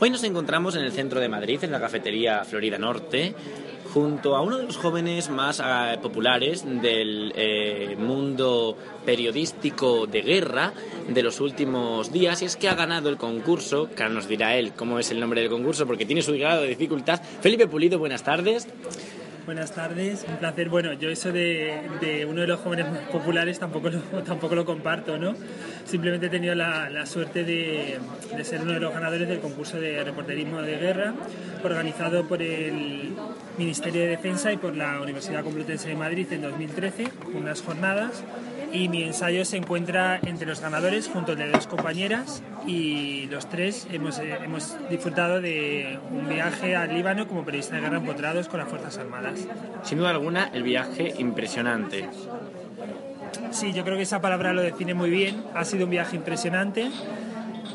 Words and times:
Hoy 0.00 0.10
nos 0.10 0.24
encontramos 0.24 0.74
en 0.74 0.82
el 0.82 0.92
centro 0.92 1.20
de 1.20 1.28
Madrid, 1.28 1.62
en 1.62 1.70
la 1.70 1.80
cafetería 1.80 2.44
Florida 2.44 2.78
Norte, 2.78 3.34
junto 3.92 4.34
a 4.34 4.40
uno 4.40 4.58
de 4.58 4.64
los 4.64 4.76
jóvenes 4.76 5.30
más 5.30 5.60
eh, 5.60 5.98
populares 6.02 6.64
del 6.64 7.32
eh, 7.36 7.96
mundo 7.98 8.76
periodístico 9.04 10.06
de 10.06 10.22
guerra 10.22 10.72
de 11.08 11.22
los 11.22 11.40
últimos 11.40 12.12
días, 12.12 12.42
y 12.42 12.46
es 12.46 12.56
que 12.56 12.68
ha 12.68 12.74
ganado 12.74 13.08
el 13.08 13.16
concurso, 13.16 13.88
que 13.94 14.02
ahora 14.02 14.14
nos 14.14 14.28
dirá 14.28 14.56
él 14.56 14.72
cómo 14.74 14.98
es 14.98 15.10
el 15.10 15.20
nombre 15.20 15.40
del 15.40 15.50
concurso, 15.50 15.86
porque 15.86 16.06
tiene 16.06 16.22
su 16.22 16.32
grado 16.32 16.62
de 16.62 16.68
dificultad. 16.68 17.20
Felipe 17.40 17.66
Pulido, 17.66 17.98
buenas 17.98 18.24
tardes. 18.24 18.66
Buenas 19.44 19.72
tardes, 19.72 20.24
un 20.28 20.36
placer. 20.36 20.68
Bueno, 20.68 20.92
yo 20.92 21.10
eso 21.10 21.32
de, 21.32 22.26
uno 22.28 22.42
de 22.42 22.46
los 22.46 22.60
jóvenes 22.60 22.88
más 22.88 23.00
populares 23.10 23.58
tampoco 23.58 23.90
lo, 23.90 24.00
tampoco 24.24 24.54
lo 24.54 24.64
comparto, 24.64 25.18
¿no? 25.18 25.34
Simplemente 25.84 26.26
he 26.26 26.30
tenido 26.30 26.54
la, 26.54 27.04
suerte 27.06 27.42
de, 27.42 27.98
ser 28.44 28.60
uno 28.60 28.74
de 28.74 28.80
los 28.80 28.92
ganadores 28.94 29.26
del 29.26 29.40
concurso 29.40 29.80
de 29.80 30.04
reporterismo 30.04 30.62
de 30.62 30.76
guerra 30.76 31.14
organizado 31.64 32.28
por 32.28 32.40
el 32.40 33.16
Ministerio 33.58 34.02
de 34.02 34.08
Defensa 34.08 34.52
y 34.52 34.58
por 34.58 34.76
la 34.76 35.00
Universidad 35.00 35.42
Complutense 35.42 35.88
de 35.88 35.96
Madrid 35.96 36.32
en 36.32 36.42
2013, 36.42 37.08
unas 37.34 37.62
jornadas 37.62 38.22
y 38.72 38.88
mi 38.88 39.02
ensayo 39.02 39.44
se 39.44 39.58
encuentra 39.58 40.18
entre 40.22 40.46
los 40.46 40.60
ganadores 40.60 41.08
junto 41.08 41.36
de 41.36 41.50
dos 41.50 41.66
compañeras 41.66 42.42
y 42.66 43.26
los 43.26 43.48
tres 43.48 43.86
hemos, 43.92 44.18
eh, 44.18 44.38
hemos 44.42 44.76
disfrutado 44.88 45.40
de 45.40 45.98
un 46.10 46.28
viaje 46.28 46.74
al 46.74 46.94
Líbano 46.94 47.28
como 47.28 47.44
periodistas 47.44 47.76
de 47.76 47.82
guerra 47.82 47.98
empotrados 47.98 48.48
con 48.48 48.60
las 48.60 48.68
Fuerzas 48.68 48.96
Armadas. 48.98 49.46
Sin 49.82 49.98
duda 49.98 50.10
alguna, 50.10 50.50
el 50.54 50.62
viaje 50.62 51.14
impresionante. 51.18 52.08
Sí, 53.50 53.72
yo 53.72 53.84
creo 53.84 53.96
que 53.96 54.02
esa 54.02 54.20
palabra 54.20 54.52
lo 54.52 54.62
define 54.62 54.94
muy 54.94 55.10
bien. 55.10 55.44
Ha 55.54 55.64
sido 55.64 55.84
un 55.84 55.90
viaje 55.90 56.16
impresionante 56.16 56.90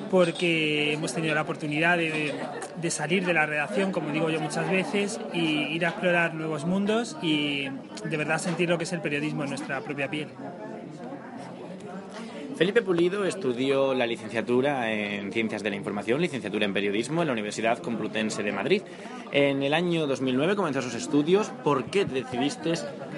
porque 0.10 0.94
hemos 0.94 1.14
tenido 1.14 1.36
la 1.36 1.42
oportunidad 1.42 1.98
de, 1.98 2.34
de, 2.76 2.92
salir 2.92 3.26
de 3.26 3.34
la 3.34 3.46
redacción, 3.46 3.92
como 3.92 4.10
digo 4.12 4.30
yo 4.30 4.40
muchas 4.40 4.70
veces, 4.70 5.20
y 5.34 5.40
ir 5.40 5.86
a 5.86 5.90
explorar 5.90 6.34
nuevos 6.34 6.66
mundos 6.66 7.18
y 7.22 7.68
de 8.06 8.18
verdad 8.18 8.38
sentir 8.38 8.70
lo 8.70 8.78
que 8.78 8.86
es 8.86 8.94
el 8.94 9.02
periodismo 9.02 9.44
en 9.44 9.50
nuestra 9.50 9.82
propia 9.82 10.10
piel. 10.10 10.30
Felipe 12.58 12.82
Pulido 12.82 13.24
estudió 13.24 13.94
la 13.94 14.08
licenciatura 14.08 14.92
en 14.92 15.32
Ciencias 15.32 15.62
de 15.62 15.70
la 15.70 15.76
Información, 15.76 16.20
licenciatura 16.20 16.66
en 16.66 16.74
Periodismo 16.74 17.22
en 17.22 17.28
la 17.28 17.34
Universidad 17.34 17.78
Complutense 17.78 18.42
de 18.42 18.52
Madrid. 18.52 18.82
En 19.32 19.62
el 19.62 19.76
año 19.76 20.08
2009 20.08 20.56
comenzó 20.56 20.82
sus 20.82 20.96
estudios. 20.96 21.52
¿Por 21.64 21.86
qué 21.92 22.06
decidiste 22.06 22.74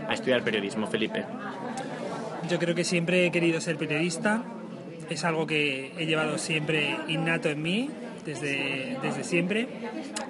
a 0.09 0.13
estudiar 0.13 0.43
periodismo, 0.43 0.87
Felipe? 0.87 1.23
Yo 2.49 2.59
creo 2.59 2.75
que 2.75 2.83
siempre 2.83 3.25
he 3.25 3.31
querido 3.31 3.61
ser 3.61 3.77
periodista. 3.77 4.43
Es 5.09 5.23
algo 5.23 5.47
que 5.47 5.93
he 5.97 6.05
llevado 6.05 6.37
siempre 6.37 6.97
innato 7.07 7.47
en 7.47 7.61
mí 7.61 7.89
desde, 8.25 8.97
desde 9.01 9.23
siempre. 9.23 9.67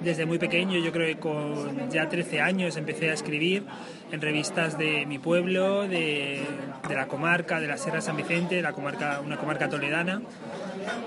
Desde 0.02 0.26
muy 0.26 0.38
pequeño, 0.38 0.78
yo 0.78 0.92
creo 0.92 1.06
que 1.06 1.20
con 1.20 1.90
ya 1.90 2.08
13 2.08 2.40
años 2.40 2.76
empecé 2.76 3.10
a 3.10 3.14
escribir 3.14 3.64
en 4.12 4.20
revistas 4.20 4.78
de 4.78 5.06
mi 5.06 5.18
pueblo, 5.18 5.82
de, 5.82 6.42
de 6.88 6.94
la 6.94 7.06
comarca, 7.06 7.60
de 7.60 7.66
la 7.66 7.76
Sierra 7.76 8.00
San 8.00 8.16
Vicente, 8.16 8.62
la 8.62 8.72
comarca, 8.72 9.20
una 9.24 9.36
comarca 9.36 9.68
toledana. 9.68 10.22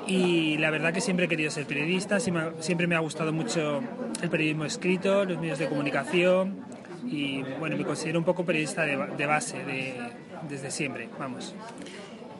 Y 0.07 0.57
la 0.57 0.69
verdad 0.69 0.93
que 0.93 1.01
siempre 1.01 1.25
he 1.25 1.29
querido 1.29 1.51
ser 1.51 1.65
periodista, 1.65 2.19
siempre 2.19 2.87
me 2.87 2.95
ha 2.95 2.99
gustado 2.99 3.33
mucho 3.33 3.81
el 4.21 4.29
periodismo 4.29 4.65
escrito, 4.65 5.25
los 5.25 5.39
medios 5.39 5.59
de 5.59 5.67
comunicación 5.67 6.63
y 7.05 7.43
bueno, 7.59 7.77
me 7.77 7.83
considero 7.83 8.19
un 8.19 8.25
poco 8.25 8.45
periodista 8.45 8.83
de, 8.83 8.97
de 9.17 9.25
base, 9.25 9.63
de, 9.63 9.95
desde 10.49 10.71
siempre, 10.71 11.09
vamos. 11.19 11.53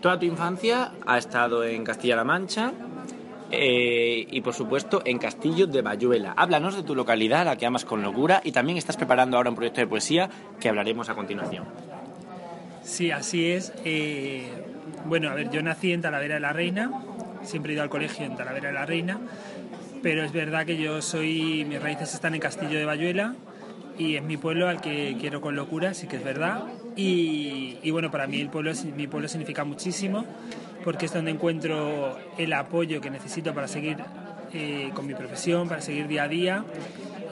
Toda 0.02 0.20
tu 0.20 0.26
infancia 0.26 0.94
ha 1.06 1.18
estado 1.18 1.64
en 1.64 1.84
Castilla-La 1.84 2.24
Mancha, 2.24 2.74
eh, 3.56 4.26
y 4.32 4.42
por 4.42 4.56
supuesto 4.56 5.04
en 5.06 5.20
Castillo 5.20 5.68
de 5.68 5.84
Bayuela. 5.84 6.34
Háblanos 6.36 6.76
de 6.76 6.82
tu 6.82 6.96
localidad, 6.96 7.46
la 7.46 7.56
que 7.56 7.68
amas 7.68 7.86
con 7.86 8.02
locura, 8.02 8.42
y 8.44 8.52
también 8.52 8.80
estás 8.80 8.98
preparando 8.98 9.38
ahora 9.38 9.52
un 9.52 9.56
proyecto 9.56 9.80
de 9.80 9.88
poesía 9.88 10.30
que 10.59 10.70
hablaremos 10.70 11.09
a 11.09 11.14
continuación. 11.14 11.66
Sí, 12.81 13.12
así 13.12 13.52
es. 13.52 13.72
Eh, 13.86 14.47
bueno, 15.06 15.30
a 15.30 15.36
ver, 15.36 15.52
yo 15.52 15.62
nací 15.62 15.94
en 15.94 16.02
Talavera 16.02 16.36
de 16.36 16.40
la 16.40 16.52
Reina, 16.52 16.91
siempre 17.44 17.74
he 17.74 17.75
ido 17.75 17.84
al 17.84 17.90
colegio 17.90 18.25
en 18.25 18.36
Talavera 18.36 18.69
de 18.69 18.74
la 18.74 18.86
Reina, 18.88 19.19
pero 20.02 20.24
es 20.24 20.31
verdad 20.31 20.66
que 20.66 20.78
yo 20.78 21.02
soy, 21.02 21.64
mis 21.66 21.81
raíces 21.81 22.14
están 22.14 22.34
en 22.34 22.41
Castillo 22.41 22.80
de 22.80 22.85
Bayuela 22.85 23.35
y 24.00 24.16
es 24.16 24.24
mi 24.24 24.38
pueblo 24.38 24.68
al 24.68 24.81
que 24.81 25.16
quiero 25.20 25.41
con 25.41 25.56
locura, 25.56 25.94
sí 25.94 26.08
que 26.08 26.16
es 26.16 26.24
verdad. 26.24 26.64
Y, 26.96 27.78
y 27.81 27.92
bueno, 27.92 28.12
para 28.12 28.28
mí 28.28 28.40
el 28.40 28.50
pueblo, 28.50 28.72
mi 28.96 29.08
pueblo 29.08 29.28
significa 29.28 29.64
muchísimo 29.64 30.26
porque 30.84 31.06
es 31.06 31.14
donde 31.14 31.31
encuentro 31.31 32.18
el 32.38 32.54
apoyo 32.54 33.02
que 33.02 33.09
necesito 33.09 33.54
para 33.54 33.68
seguir 33.68 33.98
eh, 34.54 34.92
con 34.94 35.08
mi 35.08 35.16
profesión, 35.16 35.68
para 35.68 35.82
seguir 35.82 36.08
día 36.08 36.24
a 36.24 36.28
día. 36.28 36.66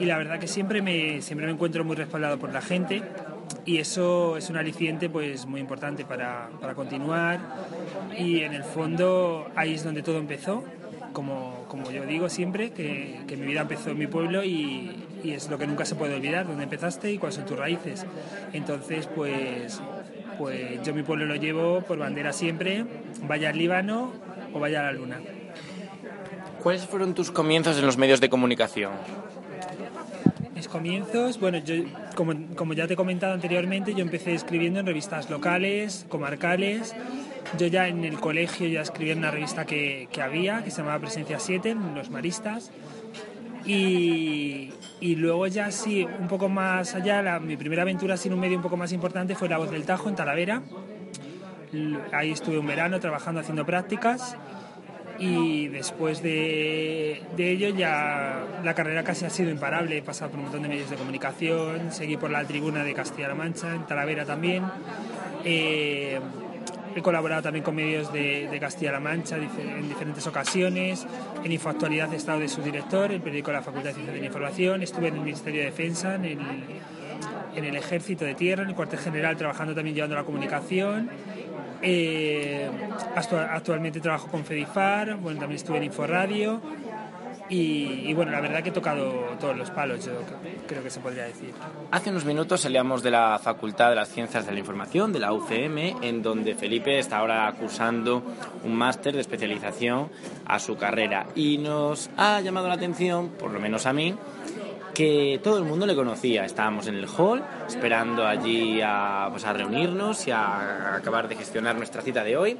Y 0.00 0.06
la 0.06 0.16
verdad 0.16 0.40
que 0.40 0.48
siempre 0.48 0.82
me, 0.82 1.22
siempre 1.22 1.46
me 1.46 1.52
encuentro 1.52 1.84
muy 1.84 1.94
respaldado 1.94 2.38
por 2.38 2.52
la 2.52 2.62
gente 2.62 3.02
y 3.64 3.78
eso 3.78 4.36
es 4.36 4.50
un 4.50 4.56
aliciente 4.56 5.08
pues 5.08 5.46
muy 5.46 5.60
importante 5.60 6.04
para, 6.04 6.50
para 6.60 6.74
continuar 6.74 7.40
y 8.16 8.40
en 8.40 8.52
el 8.54 8.64
fondo 8.64 9.48
ahí 9.56 9.74
es 9.74 9.84
donde 9.84 10.02
todo 10.02 10.18
empezó 10.18 10.64
como, 11.12 11.66
como 11.68 11.90
yo 11.90 12.06
digo 12.06 12.30
siempre, 12.30 12.70
que, 12.70 13.20
que, 13.26 13.36
mi 13.36 13.46
vida 13.46 13.60
empezó 13.60 13.90
en 13.90 13.98
mi 13.98 14.06
pueblo 14.06 14.42
y, 14.44 15.04
y, 15.22 15.32
es 15.32 15.50
lo 15.50 15.58
que 15.58 15.66
nunca 15.66 15.84
se 15.84 15.94
puede 15.94 16.14
olvidar, 16.14 16.46
dónde 16.46 16.64
empezaste 16.64 17.12
y 17.12 17.18
cuáles 17.18 17.34
son 17.36 17.44
tus 17.44 17.58
raíces. 17.58 18.06
Entonces, 18.54 19.08
pues 19.14 19.82
pues 20.38 20.82
yo 20.82 20.94
mi 20.94 21.02
pueblo 21.02 21.26
lo 21.26 21.36
llevo 21.36 21.82
por 21.82 21.98
bandera 21.98 22.32
siempre, 22.32 22.84
vaya 23.28 23.50
al 23.50 23.58
Líbano 23.58 24.12
o 24.52 24.60
vaya 24.60 24.80
a 24.80 24.84
la 24.84 24.92
Luna. 24.92 25.20
¿Cuáles 26.62 26.86
fueron 26.86 27.14
tus 27.14 27.30
comienzos 27.30 27.78
en 27.78 27.86
los 27.86 27.96
medios 27.96 28.20
de 28.20 28.28
comunicación? 28.28 28.92
Mis 30.62 30.68
comienzos, 30.68 31.40
bueno, 31.40 31.58
yo 31.58 31.74
como, 32.14 32.34
como 32.54 32.72
ya 32.72 32.86
te 32.86 32.94
he 32.94 32.96
comentado 32.96 33.32
anteriormente, 33.32 33.94
yo 33.94 34.02
empecé 34.02 34.32
escribiendo 34.32 34.78
en 34.78 34.86
revistas 34.86 35.28
locales, 35.28 36.06
comarcales. 36.08 36.94
Yo 37.58 37.66
ya 37.66 37.88
en 37.88 38.04
el 38.04 38.20
colegio 38.20 38.68
ya 38.68 38.80
escribía 38.80 39.14
en 39.14 39.18
una 39.18 39.32
revista 39.32 39.64
que, 39.64 40.08
que 40.12 40.22
había, 40.22 40.62
que 40.62 40.70
se 40.70 40.76
llamaba 40.76 41.00
Presencia 41.00 41.40
7, 41.40 41.76
Los 41.96 42.10
Maristas. 42.10 42.70
Y, 43.66 44.70
y 45.00 45.16
luego 45.16 45.48
ya 45.48 45.72
sí, 45.72 46.06
un 46.20 46.28
poco 46.28 46.48
más 46.48 46.94
allá, 46.94 47.40
mi 47.40 47.56
primera 47.56 47.82
aventura 47.82 48.16
sin 48.16 48.32
un 48.32 48.38
medio 48.38 48.56
un 48.56 48.62
poco 48.62 48.76
más 48.76 48.92
importante 48.92 49.34
fue 49.34 49.48
La 49.48 49.58
Voz 49.58 49.72
del 49.72 49.82
Tajo 49.82 50.10
en 50.10 50.14
Talavera. 50.14 50.62
Ahí 52.12 52.30
estuve 52.30 52.58
un 52.58 52.68
verano 52.68 53.00
trabajando 53.00 53.40
haciendo 53.40 53.66
prácticas 53.66 54.36
y 55.18 55.68
después 55.68 56.22
de, 56.22 57.22
de, 57.36 57.50
ello 57.50 57.68
ya 57.70 58.44
la 58.64 58.74
carrera 58.74 59.04
casi 59.04 59.24
ha 59.24 59.30
sido 59.30 59.50
imparable. 59.50 59.98
He 59.98 60.02
pasado 60.02 60.30
por 60.30 60.38
un 60.38 60.44
montón 60.44 60.62
de 60.62 60.68
medios 60.68 60.90
de 60.90 60.96
comunicación, 60.96 61.92
seguí 61.92 62.16
por 62.16 62.30
la 62.30 62.44
tribuna 62.44 62.84
de 62.84 62.94
Castilla-La 62.94 63.34
Mancha, 63.34 63.74
en 63.74 63.86
Talavera 63.86 64.24
también. 64.24 64.64
Eh, 65.44 66.20
He 66.94 67.00
colaborado 67.00 67.42
también 67.42 67.64
con 67.64 67.74
medios 67.74 68.12
de, 68.12 68.58
Castilla-La 68.60 69.00
Mancha 69.00 69.36
en 69.36 69.88
diferentes 69.88 70.26
ocasiones. 70.26 71.06
En 71.42 71.50
Infoactualidad 71.50 72.12
he 72.12 72.16
estado 72.16 72.40
de 72.40 72.48
su 72.48 72.60
director, 72.60 73.10
el 73.10 73.20
periódico 73.20 73.50
de 73.50 73.56
la 73.56 73.62
Facultad 73.62 73.88
de 73.90 73.94
Ciencias 73.94 74.14
de 74.14 74.20
la 74.20 74.26
Información. 74.26 74.82
Estuve 74.82 75.08
en 75.08 75.14
el 75.14 75.20
Ministerio 75.20 75.60
de 75.60 75.66
Defensa, 75.66 76.16
en 76.16 76.24
el, 76.24 76.38
en 77.56 77.64
el 77.64 77.76
Ejército 77.76 78.24
de 78.24 78.34
Tierra, 78.34 78.62
en 78.64 78.70
el 78.70 78.74
cuartel 78.74 78.98
general, 78.98 79.36
trabajando 79.36 79.74
también 79.74 79.96
llevando 79.96 80.16
la 80.16 80.24
comunicación. 80.24 81.08
Eh, 81.82 82.70
actualmente 83.14 84.00
trabajo 84.00 84.28
con 84.28 84.44
Fedifar, 84.44 85.16
bueno, 85.16 85.40
también 85.40 85.56
estuve 85.56 85.78
en 85.78 85.84
Inforadio 85.84 86.60
y, 87.54 88.14
bueno, 88.14 88.32
la 88.32 88.40
verdad 88.40 88.62
que 88.62 88.70
he 88.70 88.72
tocado 88.72 89.12
todos 89.38 89.54
los 89.54 89.70
palos, 89.70 90.06
yo 90.06 90.12
creo 90.66 90.82
que 90.82 90.88
se 90.88 91.00
podría 91.00 91.24
decir. 91.24 91.52
Hace 91.90 92.08
unos 92.08 92.24
minutos 92.24 92.62
salíamos 92.62 93.02
de 93.02 93.10
la 93.10 93.38
Facultad 93.42 93.90
de 93.90 93.96
las 93.96 94.08
Ciencias 94.08 94.46
de 94.46 94.52
la 94.52 94.58
Información, 94.58 95.12
de 95.12 95.18
la 95.18 95.34
UCM, 95.34 96.02
en 96.02 96.22
donde 96.22 96.54
Felipe 96.54 96.98
está 96.98 97.18
ahora 97.18 97.52
cursando 97.60 98.22
un 98.64 98.74
máster 98.74 99.14
de 99.14 99.20
especialización 99.20 100.08
a 100.46 100.58
su 100.58 100.78
carrera. 100.78 101.26
Y 101.34 101.58
nos 101.58 102.08
ha 102.16 102.40
llamado 102.40 102.68
la 102.68 102.74
atención, 102.74 103.28
por 103.38 103.50
lo 103.50 103.60
menos 103.60 103.84
a 103.84 103.92
mí, 103.92 104.14
que 104.94 105.40
todo 105.42 105.58
el 105.58 105.64
mundo 105.64 105.86
le 105.86 105.94
conocía. 105.94 106.44
Estábamos 106.44 106.86
en 106.86 106.96
el 106.96 107.06
hall 107.06 107.42
esperando 107.66 108.26
allí 108.26 108.80
a, 108.82 109.28
pues, 109.30 109.44
a 109.44 109.52
reunirnos 109.52 110.26
y 110.26 110.30
a 110.30 110.96
acabar 110.96 111.28
de 111.28 111.36
gestionar 111.36 111.76
nuestra 111.76 112.02
cita 112.02 112.24
de 112.24 112.36
hoy 112.36 112.58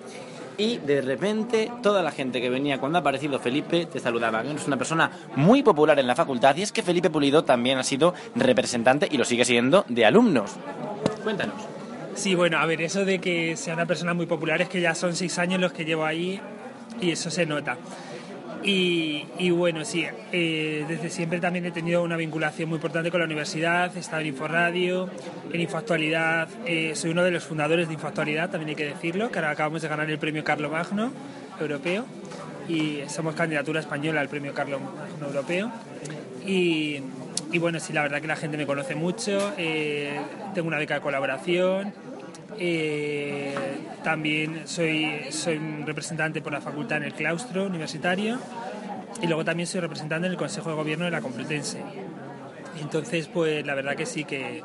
y 0.59 0.79
de 0.79 1.01
repente 1.01 1.71
toda 1.83 2.03
la 2.03 2.11
gente 2.11 2.41
que 2.41 2.51
venía 2.51 2.79
cuando 2.79 2.99
ha 2.99 3.01
aparecido 3.01 3.39
Felipe 3.39 3.87
te 3.87 4.01
saludaba. 4.01 4.43
Es 4.43 4.67
una 4.67 4.77
persona 4.77 5.11
muy 5.37 5.63
popular 5.63 5.99
en 5.99 6.07
la 6.07 6.15
facultad 6.15 6.57
y 6.57 6.63
es 6.63 6.73
que 6.73 6.83
Felipe 6.83 7.11
Pulido 7.11 7.45
también 7.45 7.79
ha 7.79 7.83
sido 7.83 8.15
representante 8.35 9.09
y 9.11 9.17
lo 9.17 9.25
sigue 9.25 9.45
siendo 9.45 9.85
de 9.89 10.05
alumnos. 10.05 10.53
Cuéntanos. 11.23 11.57
Sí, 12.15 12.35
bueno, 12.35 12.59
a 12.59 12.67
ver, 12.67 12.83
eso 12.83 13.05
de 13.05 13.19
que 13.21 13.57
sea 13.57 13.75
una 13.75 13.87
persona 13.87 14.13
muy 14.13 14.27
popular 14.27 14.61
es 14.61 14.69
que 14.69 14.81
ya 14.81 14.95
son 14.95 15.17
seis 15.17 15.39
años 15.39 15.61
los 15.61 15.73
que 15.73 15.85
llevo 15.85 16.05
ahí 16.05 16.41
y 17.01 17.11
eso 17.11 17.31
se 17.31 17.47
nota. 17.47 17.79
Y, 18.65 19.51
bueno, 19.51 19.85
sí, 19.85 20.07
eh, 20.31 20.85
desde 20.89 21.11
siempre 21.11 21.41
también 21.41 21.67
he 21.67 21.73
tenido 21.73 22.03
una 22.03 22.17
vinculación 22.17 22.69
muy 22.69 22.77
importante 22.77 23.11
con 23.11 23.21
la 23.21 23.27
universidad, 23.27 23.95
he 23.97 24.01
estado 24.01 24.23
en 24.23 24.29
Inforadio, 24.29 25.11
en 25.53 25.61
Infoactualidad, 25.61 26.49
eh, 26.65 26.93
soy 26.95 27.11
uno 27.11 27.25
de 27.25 27.33
los 27.33 27.45
fundadores 27.45 27.89
de 27.89 27.95
Infoactualidad, 27.95 28.51
también 28.51 28.71
hay 28.71 28.77
que 28.77 28.85
decirlo, 28.87 29.31
que 29.31 29.39
ahora 29.39 29.51
acabamos 29.51 29.83
de 29.83 29.89
ganar 29.89 30.09
el 30.09 30.19
premio 30.19 30.45
Carlo 30.45 30.71
Magno 30.71 31.13
europeo. 31.61 32.05
y 32.69 33.01
somos 33.09 33.35
candidatura 33.35 33.81
española 33.81 34.21
al 34.21 34.29
premio 34.29 34.55
Carlos 34.55 34.81
Magno 34.81 35.27
Europeo. 35.27 35.73
Y, 36.47 37.01
y, 37.51 37.59
bueno, 37.59 37.81
sí, 37.81 37.93
la 37.93 38.03
verdad 38.03 38.21
que 38.21 38.29
la 38.29 38.37
gente 38.37 38.57
me 38.57 38.67
conoce 38.67 38.95
mucho, 38.95 39.53
eh, 39.59 40.21
tengo 40.55 40.69
una 40.69 40.79
beca 40.79 40.95
de 40.95 41.01
colaboración, 41.01 41.93
eh, 42.59 43.55
también 44.03 44.63
soy, 44.67 45.09
soy 45.31 45.59
representante 45.85 46.41
por 46.41 46.53
la 46.53 46.61
facultad 46.61 46.99
en 46.99 47.05
el 47.05 47.15
claustro 47.15 47.67
universitario 47.67 48.39
y 49.21 49.27
luego 49.27 49.45
también 49.45 49.67
soy 49.67 49.81
representante 49.81 50.27
en 50.27 50.33
el 50.33 50.39
Consejo 50.39 50.71
de 50.71 50.77
Gobierno 50.77 51.05
de 51.05 51.11
la 51.11 51.21
Complutense. 51.21 51.83
Entonces, 52.81 53.29
pues 53.29 53.67
la 53.67 53.75
verdad 53.75 53.97
que 53.97 54.07
sí 54.07 54.25
que, 54.25 54.63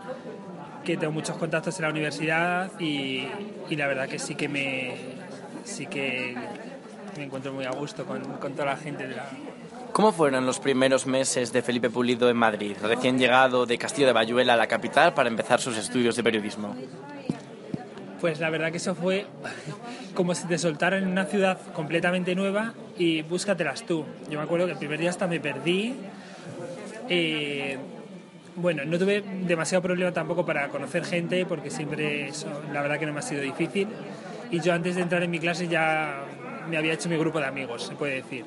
que 0.84 0.98
tengo 0.98 1.12
muchos 1.12 1.38
contactos 1.38 1.78
en 1.78 1.84
la 1.84 1.90
universidad 1.90 2.72
y, 2.80 3.28
y, 3.70 3.76
la 3.76 3.88
verdad 3.88 4.08
que 4.08 4.20
sí 4.20 4.36
que 4.36 4.48
me 4.48 4.96
sí 5.66 5.86
que 5.88 6.36
me 7.18 7.26
encuentro 7.26 7.52
muy 7.52 7.66
a 7.66 7.72
gusto 7.72 8.06
con, 8.06 8.22
con 8.38 8.54
toda 8.54 8.68
la 8.68 8.78
gente 8.78 9.06
de 9.06 9.16
la, 9.16 9.28
¿Cómo 9.98 10.12
fueron 10.12 10.46
los 10.46 10.60
primeros 10.60 11.08
meses 11.08 11.52
de 11.52 11.64
Felipe 11.64 11.90
Pulido 11.90 12.30
en 12.30 12.38
Madrid, 12.38 12.76
recién 12.84 13.18
llegado 13.18 13.66
de 13.66 13.80
Castillo 13.80 14.06
de 14.06 14.14
Bayuela 14.14 14.54
a 14.54 14.56
la 14.56 14.68
capital 14.68 15.16
para 15.16 15.28
empezar 15.28 15.60
sus 15.60 15.76
estudios 15.76 16.16
de 16.16 16.22
periodismo? 16.22 16.76
Pues 18.20 18.40
la 18.40 18.50
verdad 18.50 18.72
que 18.72 18.78
eso 18.78 18.96
fue 18.96 19.26
como 20.14 20.34
si 20.34 20.48
te 20.48 20.58
soltaran 20.58 21.04
en 21.04 21.10
una 21.10 21.26
ciudad 21.26 21.60
completamente 21.74 22.34
nueva 22.36 22.74
y 22.98 23.22
búscatelas 23.22 23.84
tú. 23.84 24.06
Yo 24.30 24.40
me 24.40 24.44
acuerdo 24.44 24.66
que 24.66 24.72
el 24.72 24.78
primer 24.78 25.00
día 25.00 25.10
hasta 25.10 25.28
me 25.28 25.40
perdí. 25.40 25.96
Eh, 27.10 27.78
bueno, 28.56 28.84
no 28.86 28.98
tuve 28.98 29.22
demasiado 29.22 29.84
problema 29.84 30.12
tampoco 30.12 30.46
para 30.46 30.70
conocer 30.70 31.06
gente 31.06 31.46
porque 31.46 31.70
siempre 31.70 32.32
la 32.74 32.82
verdad 32.82 32.98
que 32.98 33.06
no 33.06 33.14
me 33.14 33.20
ha 33.20 33.24
sido 33.24 33.42
difícil. 33.42 33.88
Y 34.50 34.62
yo 34.62 34.74
antes 34.74 34.96
de 34.96 35.02
entrar 35.02 35.22
en 35.22 35.30
mi 35.30 35.40
clase 35.40 35.68
ya 35.68 36.24
me 36.68 36.78
había 36.78 36.94
hecho 36.94 37.10
mi 37.10 37.18
grupo 37.18 37.40
de 37.40 37.46
amigos, 37.46 37.84
se 37.84 37.96
puede 37.96 38.16
decir. 38.16 38.46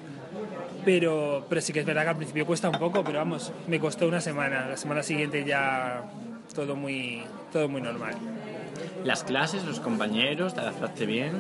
Pero, 0.85 1.47
pero 1.49 1.61
sí 1.61 1.73
que 1.73 1.81
es 1.81 1.87
verdad 1.87 2.03
que 2.03 2.09
al 2.09 2.17
principio 2.17 2.47
cuesta 2.47 2.69
un 2.69 2.79
poco, 2.79 3.05
pero 3.05 3.19
vamos, 3.19 3.53
me 3.69 3.79
costó 3.79 4.09
una 4.09 4.21
semana. 4.21 4.67
La 4.67 4.77
semana 4.77 5.03
siguiente 5.03 5.45
ya 5.45 6.03
todo 6.55 6.75
muy, 6.75 7.23
todo 7.53 7.69
muy 7.69 7.81
normal. 7.81 8.15
¿Las 9.05 9.25
clases, 9.25 9.65
los 9.65 9.81
compañeros, 9.81 10.55
te 10.55 10.61
adaptaste 10.61 11.07
bien? 11.07 11.33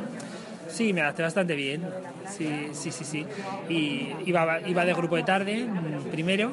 Sí, 0.69 0.93
me 0.93 1.01
adapté 1.03 1.23
bastante 1.23 1.55
bien. 1.55 1.83
Sí, 2.27 2.69
sí, 2.73 2.91
sí, 2.91 3.05
sí. 3.05 3.27
Y 3.69 4.09
iba, 4.27 4.61
iba 4.67 4.85
de 4.85 4.95
grupo 4.95 5.17
de 5.17 5.23
tarde 5.25 5.67
mm, 5.67 6.11
primero 6.11 6.53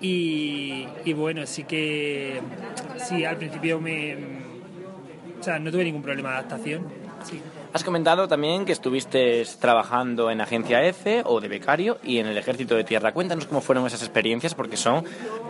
y, 0.00 0.86
y 1.04 1.12
bueno, 1.12 1.46
sí 1.46 1.64
que 1.64 2.40
sí, 2.96 3.24
al 3.24 3.36
principio 3.36 3.80
me... 3.80 4.16
O 5.40 5.42
sea, 5.42 5.58
no 5.58 5.70
tuve 5.70 5.84
ningún 5.84 6.02
problema 6.02 6.30
de 6.30 6.34
adaptación. 6.36 6.82
Sí. 7.26 7.42
Has 7.72 7.82
comentado 7.82 8.28
también 8.28 8.64
que 8.64 8.72
estuviste 8.72 9.44
trabajando 9.60 10.30
en 10.30 10.40
Agencia 10.40 10.82
EFE 10.84 11.22
o 11.26 11.40
de 11.40 11.48
becario 11.48 11.98
y 12.02 12.18
en 12.18 12.26
el 12.26 12.38
Ejército 12.38 12.76
de 12.76 12.84
Tierra. 12.84 13.12
Cuéntanos 13.12 13.46
cómo 13.46 13.60
fueron 13.60 13.84
esas 13.86 14.02
experiencias 14.02 14.54
porque 14.54 14.76
son 14.76 15.04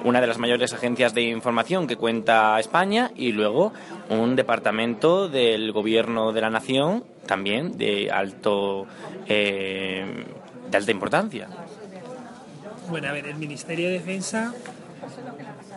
una 0.05 0.21
de 0.21 0.27
las 0.27 0.39
mayores 0.39 0.73
agencias 0.73 1.15
de 1.15 1.23
información 1.23 1.87
que 1.87 1.97
cuenta 1.97 2.59
España 2.59 3.11
y 3.15 3.33
luego 3.33 3.73
un 4.09 4.37
departamento 4.37 5.29
del 5.29 5.71
Gobierno 5.73 6.33
de 6.33 6.41
la 6.41 6.51
Nación 6.51 7.05
también 7.27 7.77
de 7.77 8.11
alto 8.11 8.87
eh, 9.27 10.25
de 10.71 10.77
alta 10.77 10.91
importancia. 10.91 11.49
Bueno, 12.89 13.09
a 13.09 13.13
ver, 13.13 13.27
el 13.27 13.37
Ministerio 13.37 13.89
de 13.89 13.95
Defensa 13.95 14.55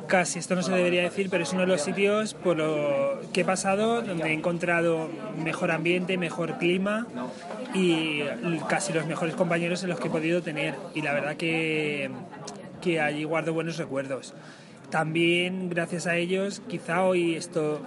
casi, 0.09 0.39
esto 0.39 0.55
no 0.55 0.63
se 0.63 0.73
debería 0.73 1.03
decir, 1.03 1.29
pero 1.29 1.43
es 1.43 1.53
uno 1.53 1.61
de 1.61 1.67
los 1.67 1.81
sitios 1.81 2.33
por 2.33 2.57
lo 2.57 3.21
que 3.31 3.41
he 3.41 3.45
pasado 3.45 4.01
donde 4.01 4.29
he 4.29 4.33
encontrado 4.33 5.09
mejor 5.41 5.71
ambiente, 5.71 6.17
mejor 6.17 6.57
clima 6.57 7.07
y 7.73 8.23
casi 8.67 8.91
los 8.91 9.05
mejores 9.05 9.35
compañeros 9.35 9.83
en 9.83 9.89
los 9.89 9.99
que 9.99 10.07
he 10.07 10.11
podido 10.11 10.41
tener. 10.41 10.75
Y 10.95 11.01
la 11.01 11.13
verdad 11.13 11.37
que, 11.37 12.09
que 12.81 12.99
allí 12.99 13.23
guardo 13.23 13.53
buenos 13.53 13.77
recuerdos. 13.77 14.33
También 14.89 15.69
gracias 15.69 16.07
a 16.07 16.15
ellos 16.15 16.63
quizá 16.67 17.03
hoy 17.03 17.35
esto 17.35 17.85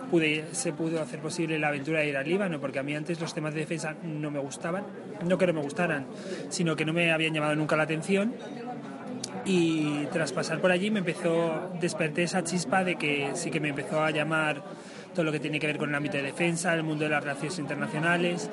se 0.53 0.73
pudo 0.73 1.03
hacer 1.03 1.19
posible 1.19 1.59
la 1.59 1.69
aventura 1.69 1.99
de 1.99 2.09
ir 2.09 2.17
al 2.17 2.29
Líbano, 2.29 2.61
porque 2.61 2.79
a 2.79 2.85
mí 2.85 2.95
antes 2.95 3.21
los 3.21 3.35
temas 3.35 3.55
de 3.55 3.61
defensa 3.61 3.97
no 4.05 4.31
me 4.31 4.39
gustaban, 4.39 4.85
no 5.27 5.37
que 5.37 5.49
no 5.49 5.53
me 5.53 5.63
gustaran, 5.63 6.07
sino 6.49 6.77
que 6.77 6.85
no 6.85 6.93
me 6.93 7.11
habían 7.11 7.35
llamado 7.35 7.57
nunca 7.57 7.75
la 7.75 7.83
atención 7.83 8.35
y 9.45 10.07
tras 10.13 10.33
pasar 10.33 10.61
por 10.61 10.71
allí 10.71 10.91
me 10.91 11.01
empezó, 11.01 11.71
desperté 11.81 12.25
esa 12.25 12.45
chispa 12.45 12.85
de 12.85 12.97
que 12.97 13.31
sí 13.35 13.51
que 13.51 13.61
me 13.61 13.69
empezó 13.69 14.03
a 14.03 14.11
llamar 14.11 14.63
todo 15.15 15.25
lo 15.25 15.33
que 15.33 15.41
tiene 15.41 15.59
que 15.59 15.67
ver 15.67 15.79
con 15.79 15.91
el 15.91 15.95
ámbito 15.95 16.17
de 16.17 16.23
defensa, 16.23 16.73
el 16.75 16.83
mundo 16.83 17.05
de 17.05 17.11
las 17.11 17.23
relaciones 17.23 17.59
internacionales 17.59 18.49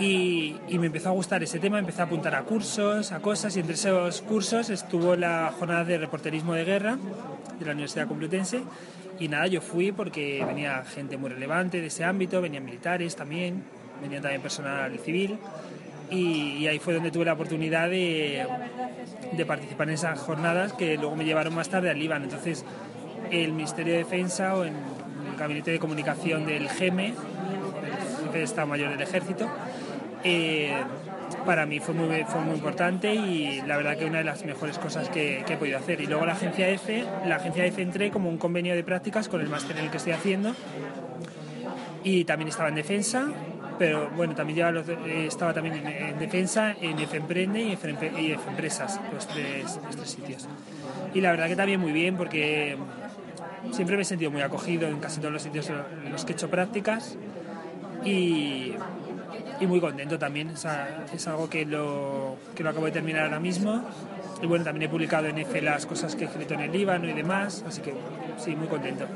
y, 0.00 0.56
y, 0.68 0.78
me 0.78 0.86
empezó 0.86 1.10
a 1.10 1.12
gustar 1.12 1.42
ese 1.44 1.60
tema, 1.60 1.78
empecé 1.78 2.00
a 2.00 2.06
apuntar 2.06 2.34
a 2.34 2.42
cursos, 2.42 3.12
a 3.12 3.20
cosas 3.20 3.56
y 3.56 3.60
entre 3.60 3.74
esos 3.74 4.22
cursos 4.22 4.70
estuvo 4.70 5.14
la 5.14 5.52
jornada 5.56 5.84
de 5.84 5.98
reporterismo 5.98 6.54
de 6.54 6.64
guerra 6.64 6.98
de 7.58 7.66
la 7.66 7.72
Universidad 7.72 8.08
Complutense 8.08 8.62
y 9.20 9.28
nada, 9.28 9.46
yo 9.46 9.60
fui 9.60 9.92
porque 9.92 10.44
venía 10.44 10.82
gente 10.84 11.16
muy 11.16 11.30
relevante 11.30 11.80
de 11.80 11.86
ese 11.86 12.02
ámbito, 12.02 12.40
venían 12.40 12.64
militares 12.64 13.14
también, 13.14 13.62
venía 14.02 14.20
también 14.20 14.42
personal 14.42 14.98
civil 14.98 15.38
y, 16.10 16.66
ahí 16.66 16.78
fue 16.78 16.94
donde 16.94 17.10
tuve 17.10 17.24
la 17.24 17.32
oportunidad 17.32 17.88
de, 17.90 18.46
participar 19.46 19.88
en 19.88 19.94
esas 19.94 20.18
jornadas 20.18 20.72
que 20.72 20.96
luego 20.96 21.16
me 21.16 21.24
llevaron 21.24 21.54
más 21.54 21.68
tarde 21.68 21.90
al 21.90 21.98
Líbano. 21.98 22.24
Entonces, 22.24 22.64
el 23.30 23.52
Ministerio 23.52 23.92
de 23.94 23.98
Defensa 24.00 24.54
o 24.54 24.64
en 24.64 24.74
el 24.74 25.36
Gabinete 25.38 25.72
de 25.72 25.78
Comunicación 25.78 26.46
del 26.46 26.68
GEME, 26.68 27.08
el 27.08 27.14
Jefe 28.26 28.38
de 28.38 28.44
Estado 28.44 28.66
Mayor 28.66 28.90
del 28.90 29.00
Ejército, 29.00 29.48
eh, 30.22 30.72
para 31.44 31.66
mí 31.66 31.80
fue 31.80 31.94
muy, 31.94 32.24
fue 32.24 32.40
muy 32.40 32.54
importante 32.54 33.14
y 33.14 33.60
la 33.66 33.76
verdad 33.76 33.96
que 33.98 34.06
una 34.06 34.18
de 34.18 34.24
las 34.24 34.44
mejores 34.44 34.78
cosas 34.78 35.08
que, 35.08 35.42
que, 35.46 35.54
he 35.54 35.56
podido 35.56 35.78
hacer. 35.78 36.00
Y 36.00 36.06
luego 36.06 36.24
la 36.24 36.32
agencia 36.32 36.68
F, 36.68 37.04
la 37.26 37.36
agencia 37.36 37.66
F 37.66 37.82
entré 37.82 38.10
como 38.10 38.28
un 38.28 38.38
convenio 38.38 38.74
de 38.74 38.84
prácticas 38.84 39.28
con 39.28 39.40
el 39.40 39.48
máster 39.48 39.76
en 39.76 39.84
el 39.84 39.90
que 39.90 39.98
estoy 39.98 40.12
haciendo 40.12 40.54
y 42.04 42.24
también 42.24 42.48
estaba 42.48 42.68
en 42.68 42.76
defensa 42.76 43.28
pero 43.78 44.10
bueno, 44.10 44.34
también 44.34 44.74
los, 44.74 44.88
eh, 44.88 45.26
estaba 45.26 45.52
también 45.52 45.86
en, 45.86 46.18
defensa, 46.18 46.74
en 46.80 46.98
F 46.98 47.16
Emprende 47.16 47.62
y 47.62 47.72
F 47.72 47.88
Empresas, 48.48 49.00
los 49.12 49.26
tres, 49.26 49.78
los 49.84 49.96
tres 49.96 50.10
sitios. 50.10 50.48
Y 51.12 51.20
la 51.20 51.30
verdad 51.30 51.48
que 51.48 51.56
también 51.56 51.80
muy 51.80 51.92
bien 51.92 52.16
porque 52.16 52.76
siempre 53.72 53.96
me 53.96 54.02
he 54.02 54.04
sentido 54.04 54.30
muy 54.30 54.42
acogido 54.42 54.88
en 54.88 54.98
casi 54.98 55.18
todos 55.20 55.32
los 55.32 55.42
sitios 55.42 55.70
en 55.70 56.12
los 56.12 56.24
que 56.24 56.32
he 56.32 56.34
hecho 56.34 56.50
prácticas 56.50 57.16
y, 58.04 58.74
y 59.60 59.66
muy 59.66 59.80
contento 59.80 60.18
también. 60.18 60.50
O 60.50 60.56
sea, 60.56 61.06
es 61.12 61.26
algo 61.26 61.48
que 61.48 61.64
lo, 61.64 62.36
que 62.54 62.62
lo 62.62 62.70
acabo 62.70 62.86
de 62.86 62.92
terminar 62.92 63.24
ahora 63.24 63.40
mismo. 63.40 63.82
Y 64.42 64.46
bueno, 64.46 64.64
también 64.64 64.88
he 64.88 64.92
publicado 64.92 65.26
en 65.26 65.38
F 65.38 65.62
las 65.62 65.86
cosas 65.86 66.14
que 66.16 66.24
he 66.24 66.26
escrito 66.26 66.54
en 66.54 66.60
el 66.60 66.72
Líbano 66.72 67.08
y 67.08 67.12
demás, 67.12 67.64
así 67.66 67.80
que 67.80 67.94
sí, 68.38 68.54
muy 68.56 68.66
contento. 68.66 69.06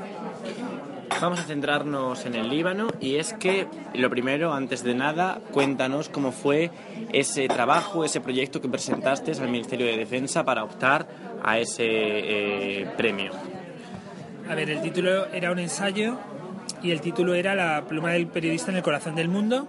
Vamos 1.21 1.39
a 1.39 1.43
centrarnos 1.43 2.25
en 2.25 2.35
el 2.35 2.49
Líbano 2.49 2.87
y 3.01 3.15
es 3.15 3.33
que 3.33 3.67
lo 3.93 4.09
primero, 4.09 4.53
antes 4.53 4.83
de 4.83 4.95
nada, 4.95 5.41
cuéntanos 5.51 6.07
cómo 6.07 6.31
fue 6.31 6.71
ese 7.11 7.47
trabajo, 7.49 8.05
ese 8.05 8.21
proyecto 8.21 8.61
que 8.61 8.69
presentaste 8.69 9.33
al 9.33 9.49
Ministerio 9.49 9.85
de 9.85 9.97
Defensa 9.97 10.45
para 10.45 10.63
optar 10.63 11.07
a 11.43 11.59
ese 11.59 11.83
eh, 11.85 12.87
premio. 12.95 13.33
A 14.49 14.55
ver, 14.55 14.69
el 14.69 14.81
título 14.81 15.25
era 15.27 15.51
un 15.51 15.59
ensayo 15.59 16.17
y 16.81 16.91
el 16.91 17.01
título 17.01 17.33
era 17.33 17.53
La 17.53 17.83
pluma 17.85 18.11
del 18.11 18.27
periodista 18.27 18.71
en 18.71 18.77
el 18.77 18.83
corazón 18.83 19.15
del 19.15 19.27
mundo 19.27 19.67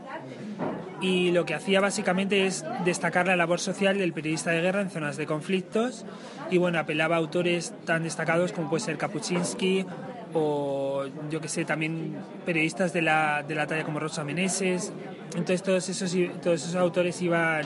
y 1.01 1.31
lo 1.31 1.45
que 1.45 1.55
hacía 1.55 1.81
básicamente 1.81 2.47
es 2.47 2.65
destacar 2.85 3.27
la 3.27 3.37
labor 3.37 3.61
social 3.61 3.99
del 3.99 4.13
periodista 4.13 4.51
de 4.51 4.61
guerra 4.61 4.83
en 4.83 4.91
zonas 4.91 5.17
de 5.17 5.27
conflictos 5.27 6.05
y 6.51 6.59
bueno, 6.59 6.79
apelaba 6.79 7.17
a 7.17 7.19
autores 7.19 7.73
tan 7.85 8.03
destacados 8.03 8.53
como 8.53 8.69
puede 8.69 8.85
ser 8.85 8.99
Kapuczynski 8.99 9.87
o 10.35 11.05
yo 11.31 11.41
que 11.41 11.49
sé, 11.49 11.65
también 11.65 12.17
periodistas 12.45 12.93
de 12.93 13.03
la, 13.03 13.43
de 13.47 13.55
la 13.55 13.67
talla 13.67 13.85
como 13.85 13.99
Rosa 13.99 14.25
Meneses. 14.25 14.93
Entonces 15.31 15.63
todos 15.63 15.89
esos, 15.89 16.15
todos 16.43 16.63
esos 16.63 16.77
autores 16.77 17.21
iban, 17.23 17.65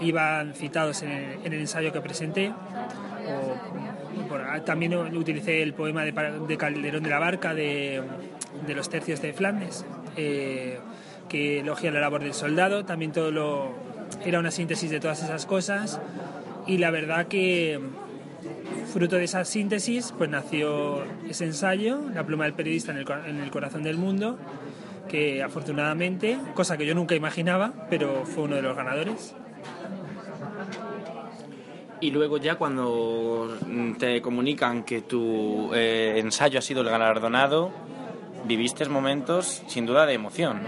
iban 0.00 0.54
citados 0.54 1.02
en 1.02 1.10
el, 1.10 1.24
en 1.44 1.52
el 1.52 1.60
ensayo 1.60 1.92
que 1.92 2.00
presenté. 2.00 2.48
O, 2.48 3.84
también 4.64 4.94
utilicé 5.16 5.62
el 5.62 5.74
poema 5.74 6.04
de, 6.04 6.12
de, 6.12 6.56
Calderón 6.56 7.02
de 7.02 7.10
la 7.10 7.18
Barca 7.18 7.54
de, 7.54 8.02
de 8.66 8.74
los 8.74 8.88
tercios 8.88 9.20
de 9.20 9.32
Flandes, 9.32 9.84
eh, 10.16 10.78
que 11.28 11.60
elogia 11.60 11.90
la 11.90 12.00
labor 12.00 12.22
del 12.22 12.34
soldado. 12.34 12.84
También 12.84 13.12
todo 13.12 13.30
lo, 13.30 13.72
era 14.24 14.38
una 14.38 14.50
síntesis 14.50 14.90
de 14.90 15.00
todas 15.00 15.22
esas 15.22 15.46
cosas. 15.46 16.00
Y 16.66 16.78
la 16.78 16.90
verdad 16.90 17.26
que 17.26 17.80
Fruto 18.92 19.16
de 19.16 19.24
esa 19.24 19.44
síntesis, 19.44 20.14
pues 20.16 20.30
nació 20.30 21.02
ese 21.28 21.46
ensayo, 21.46 22.00
La 22.14 22.24
pluma 22.24 22.44
del 22.44 22.52
periodista 22.52 22.92
en 22.92 22.98
el, 23.40 23.50
corazón 23.50 23.82
del 23.82 23.96
mundo, 23.96 24.38
que 25.08 25.42
afortunadamente, 25.42 26.38
cosa 26.54 26.76
que 26.76 26.86
yo 26.86 26.94
nunca 26.94 27.14
imaginaba, 27.14 27.72
pero 27.90 28.24
fue 28.24 28.44
uno 28.44 28.56
de 28.56 28.62
los 28.62 28.76
ganadores. 28.76 29.34
Y 32.00 32.10
luego 32.10 32.36
ya 32.38 32.56
cuando 32.56 33.56
te 33.98 34.20
comunican 34.20 34.84
que 34.84 35.00
tu 35.00 35.72
eh, 35.74 36.14
ensayo 36.18 36.58
ha 36.58 36.62
sido 36.62 36.82
el 36.82 36.88
galardonado, 36.88 37.72
viviste 38.46 38.84
momentos 38.88 39.62
sin 39.66 39.86
duda 39.86 40.06
de 40.06 40.14
emoción. 40.14 40.60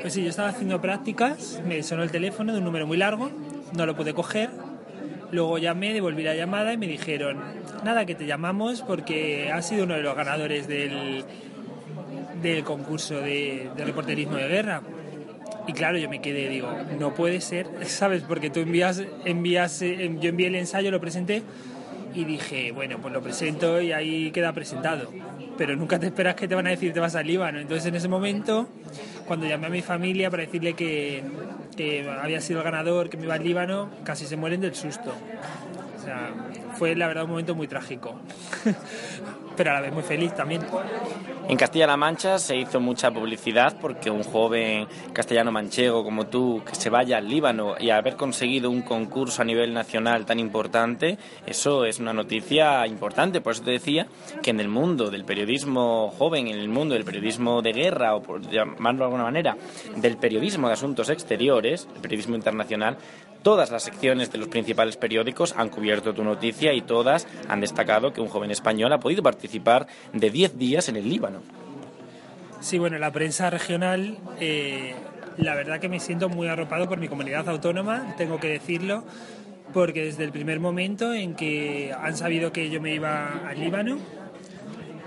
Pues 0.00 0.14
sí, 0.14 0.22
yo 0.22 0.30
estaba 0.30 0.48
haciendo 0.48 0.80
prácticas, 0.80 1.62
me 1.66 1.82
sonó 1.82 2.02
el 2.02 2.10
teléfono 2.10 2.52
de 2.52 2.58
un 2.58 2.64
número 2.64 2.86
muy 2.86 2.96
largo, 2.96 3.30
no 3.76 3.86
lo 3.86 3.94
pude 3.94 4.14
coger. 4.14 4.50
Luego 5.30 5.58
llamé, 5.58 5.94
devolví 5.94 6.22
la 6.22 6.34
llamada 6.34 6.72
y 6.72 6.76
me 6.76 6.86
dijeron, 6.86 7.38
nada, 7.84 8.04
que 8.04 8.14
te 8.14 8.26
llamamos 8.26 8.82
porque 8.82 9.50
has 9.50 9.66
sido 9.68 9.84
uno 9.84 9.94
de 9.94 10.02
los 10.02 10.14
ganadores 10.14 10.66
del, 10.66 11.24
del 12.42 12.64
concurso 12.64 13.20
de, 13.20 13.70
de 13.76 13.84
reporterismo 13.84 14.36
de 14.36 14.48
guerra. 14.48 14.82
Y 15.66 15.72
claro, 15.72 15.96
yo 15.96 16.10
me 16.10 16.20
quedé, 16.20 16.48
digo, 16.48 16.68
no 16.98 17.14
puede 17.14 17.40
ser, 17.40 17.68
¿sabes? 17.86 18.24
Porque 18.24 18.50
tú 18.50 18.60
envías, 18.60 19.02
envías, 19.24 19.80
eh, 19.82 20.16
yo 20.20 20.30
envié 20.30 20.48
el 20.48 20.56
ensayo, 20.56 20.90
lo 20.90 21.00
presenté 21.00 21.42
y 22.14 22.24
dije, 22.24 22.72
bueno, 22.72 22.98
pues 23.00 23.12
lo 23.12 23.22
presento 23.22 23.80
y 23.80 23.92
ahí 23.92 24.30
queda 24.30 24.52
presentado. 24.52 25.10
Pero 25.56 25.76
nunca 25.76 25.98
te 25.98 26.06
esperas 26.06 26.34
que 26.34 26.48
te 26.48 26.54
van 26.54 26.66
a 26.66 26.70
decir 26.70 26.92
te 26.92 27.00
vas 27.00 27.14
al 27.14 27.26
Líbano. 27.26 27.58
Entonces 27.58 27.86
en 27.86 27.94
ese 27.94 28.08
momento, 28.08 28.68
cuando 29.26 29.46
llamé 29.46 29.66
a 29.66 29.70
mi 29.70 29.82
familia 29.82 30.30
para 30.30 30.44
decirle 30.44 30.74
que, 30.74 31.22
que 31.76 32.08
había 32.08 32.40
sido 32.40 32.60
el 32.60 32.64
ganador, 32.64 33.08
que 33.08 33.16
me 33.16 33.24
iba 33.24 33.34
al 33.34 33.42
Líbano, 33.42 33.90
casi 34.04 34.26
se 34.26 34.36
mueren 34.36 34.60
del 34.60 34.74
susto. 34.74 35.12
O 35.98 36.04
sea, 36.04 36.30
fue 36.82 36.96
la 36.96 37.06
verdad 37.06 37.22
un 37.22 37.30
momento 37.30 37.54
muy 37.54 37.68
trágico. 37.68 38.16
pero 39.56 39.70
a 39.70 39.74
la 39.74 39.80
vez 39.82 39.92
muy 39.92 40.02
feliz 40.02 40.34
también. 40.34 40.62
En 41.48 41.56
Castilla-La 41.56 41.96
Mancha 41.96 42.38
se 42.38 42.56
hizo 42.56 42.80
mucha 42.80 43.10
publicidad 43.10 43.76
porque 43.80 44.10
un 44.10 44.22
joven 44.22 44.88
castellano 45.12 45.52
manchego 45.52 46.02
como 46.02 46.26
tú 46.26 46.62
que 46.66 46.74
se 46.74 46.90
vaya 46.90 47.18
al 47.18 47.28
Líbano 47.28 47.74
y 47.78 47.90
haber 47.90 48.16
conseguido 48.16 48.70
un 48.70 48.82
concurso 48.82 49.42
a 49.42 49.44
nivel 49.44 49.74
nacional 49.74 50.24
tan 50.24 50.40
importante, 50.40 51.18
eso 51.46 51.84
es 51.84 52.00
una 52.00 52.12
noticia 52.12 52.86
importante. 52.86 53.40
Por 53.40 53.52
eso 53.52 53.62
te 53.62 53.72
decía 53.72 54.06
que 54.42 54.50
en 54.50 54.58
el 54.58 54.68
mundo 54.68 55.10
del 55.10 55.24
periodismo 55.24 56.12
joven, 56.18 56.48
en 56.48 56.58
el 56.58 56.68
mundo 56.68 56.94
del 56.94 57.04
periodismo 57.04 57.62
de 57.62 57.72
guerra 57.72 58.16
o 58.16 58.22
por 58.22 58.40
llamarlo 58.48 59.00
de 59.00 59.04
alguna 59.04 59.24
manera, 59.24 59.56
del 59.96 60.16
periodismo 60.16 60.68
de 60.68 60.74
asuntos 60.74 61.10
exteriores, 61.10 61.88
el 61.94 62.00
periodismo 62.00 62.34
internacional, 62.34 62.96
todas 63.42 63.70
las 63.70 63.82
secciones 63.82 64.30
de 64.30 64.38
los 64.38 64.48
principales 64.48 64.96
periódicos 64.96 65.54
han 65.56 65.68
cubierto 65.68 66.14
tu 66.14 66.22
noticia 66.22 66.71
y 66.74 66.80
todas 66.80 67.26
han 67.48 67.60
destacado 67.60 68.12
que 68.12 68.20
un 68.20 68.28
joven 68.28 68.50
español 68.50 68.92
ha 68.92 69.00
podido 69.00 69.22
participar 69.22 69.86
de 70.12 70.30
10 70.30 70.58
días 70.58 70.88
en 70.88 70.96
el 70.96 71.08
Líbano. 71.08 71.40
Sí, 72.60 72.78
bueno, 72.78 72.98
la 72.98 73.10
prensa 73.10 73.50
regional, 73.50 74.18
eh, 74.38 74.94
la 75.36 75.54
verdad 75.54 75.80
que 75.80 75.88
me 75.88 75.98
siento 75.98 76.28
muy 76.28 76.46
arropado 76.46 76.88
por 76.88 76.98
mi 76.98 77.08
comunidad 77.08 77.48
autónoma, 77.48 78.14
tengo 78.16 78.38
que 78.38 78.48
decirlo, 78.48 79.04
porque 79.72 80.04
desde 80.04 80.24
el 80.24 80.30
primer 80.30 80.60
momento 80.60 81.12
en 81.12 81.34
que 81.34 81.92
han 81.98 82.16
sabido 82.16 82.52
que 82.52 82.70
yo 82.70 82.80
me 82.80 82.94
iba 82.94 83.48
al 83.48 83.58
Líbano, 83.58 83.98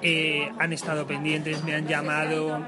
eh, 0.01 0.51
han 0.59 0.73
estado 0.73 1.07
pendientes, 1.07 1.63
me 1.63 1.73
han 1.73 1.87
llamado 1.87 2.61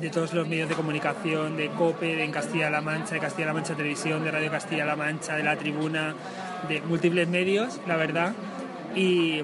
de 0.00 0.10
todos 0.10 0.32
los 0.34 0.46
medios 0.46 0.68
de 0.68 0.74
comunicación, 0.74 1.56
de 1.56 1.68
COPE, 1.70 2.16
de 2.16 2.24
en 2.24 2.30
Castilla-La 2.30 2.80
Mancha, 2.82 3.14
de 3.14 3.20
Castilla-La 3.20 3.54
Mancha 3.54 3.74
Televisión, 3.74 4.22
de 4.22 4.30
Radio 4.30 4.50
Castilla-La 4.50 4.94
Mancha, 4.94 5.36
de 5.36 5.42
La 5.42 5.56
Tribuna, 5.56 6.14
de 6.68 6.80
múltiples 6.82 7.28
medios, 7.28 7.80
la 7.86 7.96
verdad, 7.96 8.32
y 8.94 9.42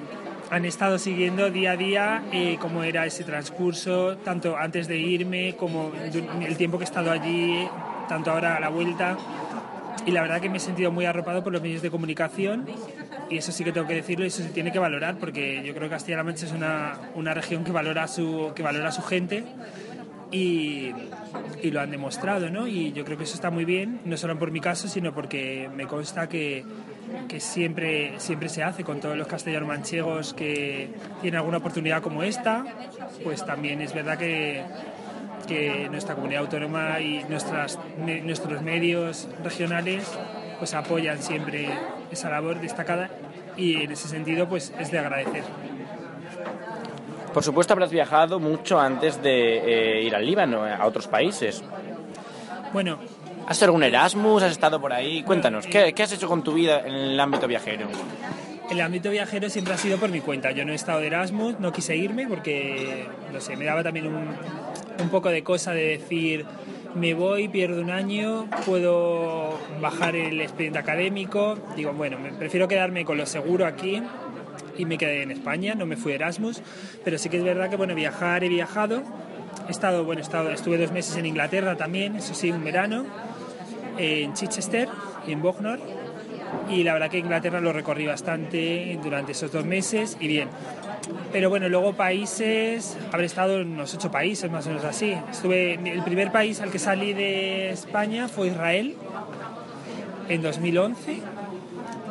han 0.51 0.65
estado 0.65 0.99
siguiendo 0.99 1.51
día 1.51 1.73
a 1.73 1.77
día 1.77 2.23
eh, 2.33 2.59
cómo 2.61 2.83
era 2.83 3.07
ese 3.07 3.23
transcurso, 3.23 4.17
tanto 4.19 4.57
antes 4.57 4.89
de 4.89 4.99
irme 4.99 5.55
como 5.57 5.93
el 5.95 6.57
tiempo 6.57 6.77
que 6.77 6.85
he 6.85 6.87
estado 6.87 7.13
allí, 7.13 7.69
tanto 8.09 8.33
ahora 8.33 8.57
a 8.57 8.61
la 8.61 8.69
vuelta. 8.69 9.17
Y 10.07 10.11
la 10.11 10.23
verdad 10.23 10.41
que 10.41 10.49
me 10.49 10.57
he 10.57 10.61
sentido 10.61 10.91
muy 10.91 11.05
arropado 11.05 11.45
por 11.45 11.53
los 11.53 11.63
medios 11.63 11.83
de 11.83 11.91
comunicación 11.91 12.67
y 13.29 13.39
eso 13.39 13.53
sí 13.53 13.63
que 13.63 13.71
tengo 13.71 13.87
que 13.87 13.95
decirlo 13.95 14.25
y 14.25 14.29
eso 14.29 14.43
se 14.43 14.49
tiene 14.49 14.73
que 14.73 14.79
valorar 14.79 15.19
porque 15.19 15.63
yo 15.65 15.73
creo 15.73 15.89
que 15.89 15.95
Castilla-La 15.95 16.25
Mancha 16.25 16.47
es 16.47 16.53
una, 16.53 16.99
una, 17.15 17.33
región 17.33 17.63
que 17.63 17.71
valora 17.71 18.09
su, 18.09 18.53
que 18.55 18.63
valora 18.63 18.89
a 18.89 18.93
su 18.93 19.03
gente 19.03 19.45
y, 20.33 20.91
y, 21.63 21.71
lo 21.71 21.81
han 21.81 21.91
demostrado, 21.91 22.51
¿no? 22.51 22.67
Y 22.67 22.93
yo 22.93 23.05
creo 23.05 23.19
que 23.19 23.25
eso 23.25 23.35
está 23.35 23.51
muy 23.51 23.65
bien, 23.65 24.01
no 24.05 24.17
solo 24.17 24.39
por 24.39 24.51
mi 24.51 24.61
caso, 24.61 24.89
sino 24.89 25.13
porque 25.13 25.69
me 25.77 25.87
consta 25.87 26.29
que, 26.29 26.65
que 27.29 27.41
siempre, 27.41 28.15
siempre 28.19 28.49
se 28.49 28.63
hace 28.63 28.85
con 28.85 29.01
todos 29.01 29.17
los 29.17 29.27
castellanos 29.27 29.69
manchegos 29.69 30.35
que 30.35 30.91
tienen 31.21 31.39
alguna 31.39 31.59
oportunidad 31.59 32.03
como 32.03 32.23
esta, 32.23 32.65
pues 33.23 33.45
también 33.45 33.81
es 33.81 33.95
verdad 33.95 34.19
que, 34.19 34.65
que 35.47 35.89
nuestra 35.91 36.15
comunidad 36.15 36.43
autónoma 36.43 37.01
y 37.01 37.25
nuestras, 37.29 37.79
nuestros 38.25 38.63
medios 38.63 39.29
regionales 39.43 40.19
pues 40.59 40.75
apoyan 40.75 41.23
siempre 41.23 41.69
esa 42.11 42.29
labor 42.29 42.61
destacada 42.61 43.11
y 43.57 43.83
en 43.83 43.93
ese 43.93 44.09
sentido 44.09 44.49
pues 44.49 44.73
es 44.79 44.91
de 44.91 44.99
agradecer. 44.99 45.45
Por 47.33 47.45
supuesto 47.45 47.73
habrás 47.73 47.91
viajado 47.91 48.41
mucho 48.41 48.81
antes 48.81 49.23
de 49.23 50.01
eh, 50.01 50.03
ir 50.03 50.15
al 50.17 50.27
Líbano, 50.27 50.65
a 50.65 50.85
otros 50.85 51.07
países. 51.07 51.63
Bueno, 52.73 52.99
¿Has 53.51 53.57
hecho 53.57 53.65
algún 53.65 53.83
Erasmus? 53.83 54.45
¿Has 54.45 54.53
estado 54.53 54.81
por 54.81 54.93
ahí? 54.93 55.25
Cuéntanos, 55.25 55.67
¿qué, 55.67 55.93
¿qué, 55.93 56.05
has 56.05 56.13
hecho 56.13 56.29
con 56.29 56.45
tu 56.45 56.55
vida 56.55 56.87
en 56.87 56.95
el 56.95 57.19
ámbito 57.19 57.49
viajero? 57.49 57.89
El 58.71 58.81
ámbito 58.81 59.11
viajero 59.11 59.51
siempre 59.51 59.75
ha 59.75 59.77
sido 59.77 59.99
por 59.99 60.09
mi 60.09 60.21
cuenta. 60.21 60.53
Yo 60.53 60.65
no 60.65 60.71
he 60.71 60.77
estado 60.77 61.01
de 61.01 61.09
Erasmus, 61.09 61.59
no 61.59 61.73
quise 61.73 61.97
irme 61.97 62.29
porque, 62.29 63.09
no 63.33 63.41
sé, 63.41 63.57
me 63.57 63.65
daba 63.65 63.83
también 63.83 64.07
un, 64.07 64.29
un 65.03 65.09
poco 65.09 65.31
de 65.31 65.43
cosa 65.43 65.73
de 65.73 65.83
decir, 65.99 66.47
me 66.95 67.13
voy, 67.13 67.49
pierdo 67.49 67.83
un 67.83 67.91
año, 67.91 68.47
puedo 68.65 69.59
bajar 69.81 70.15
el 70.15 70.41
expediente 70.41 70.79
académico. 70.79 71.59
Digo, 71.75 71.93
bueno, 71.93 72.21
me 72.21 72.31
prefiero 72.31 72.69
quedarme 72.69 73.05
con 73.05 73.17
lo 73.17 73.27
seguro 73.27 73.67
aquí 73.67 74.01
y 74.79 74.85
me 74.85 74.97
quedé 74.97 75.25
en 75.25 75.33
España, 75.33 75.75
no 75.75 75.87
me 75.87 75.97
fui 75.97 76.13
a 76.13 76.15
Erasmus, 76.15 76.63
pero 77.03 77.19
sí 77.19 77.29
que 77.29 77.39
es 77.39 77.43
verdad 77.43 77.69
que, 77.69 77.75
bueno, 77.75 77.97
viajar 77.97 78.45
he 78.45 78.49
viajado. 78.49 79.03
He 79.67 79.73
estado, 79.73 80.05
bueno, 80.05 80.23
estuve 80.23 80.79
dos 80.79 80.93
meses 80.93 81.17
en 81.17 81.27
Inglaterra 81.27 81.77
también, 81.77 82.15
eso 82.15 82.33
sí, 82.33 82.53
un 82.53 82.63
verano 82.63 83.07
en 83.99 84.33
Chichester 84.35 84.89
y 85.27 85.33
en 85.33 85.43
Bognor 85.43 85.79
y 86.69 86.85
la 86.85 86.93
verdad 86.93 87.11
que 87.11 87.19
Inglaterra 87.19 87.61
lo 87.61 87.73
recorrí 87.73 88.07
bastante 88.07 88.99
durante 89.03 89.33
esos 89.33 89.53
dos 89.53 89.65
meses 89.65 90.17
y 90.21 90.29
bien. 90.29 90.49
Pero 91.33 91.51
bueno, 91.51 91.69
luego 91.69 91.95
países, 91.95 92.97
habré 93.13 93.27
estado 93.27 93.61
en 93.61 93.73
unos 93.73 93.95
ocho 93.95 94.11
países 94.11 94.51
más 94.51 94.67
o 94.67 94.71
menos 94.71 94.85
así. 94.85 95.17
Estuve, 95.31 95.75
el 95.75 96.03
primer 96.03 96.31
país 96.31 96.61
al 96.61 96.71
que 96.71 96.79
salí 96.79 97.13
de 97.13 97.71
España 97.71 98.29
fue 98.29 98.49
Israel 98.49 98.95
en 100.29 100.43
2011 100.43 101.21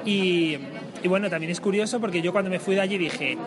y, 0.06 0.58
y 1.04 1.08
bueno, 1.08 1.30
también 1.30 1.52
es 1.52 1.62
curioso 1.62 2.00
porque 2.00 2.22
yo 2.22 2.32
cuando 2.32 2.50
me 2.50 2.60
fui 2.60 2.76
de 2.76 2.82
allí 2.82 2.98
dije, 2.98 3.38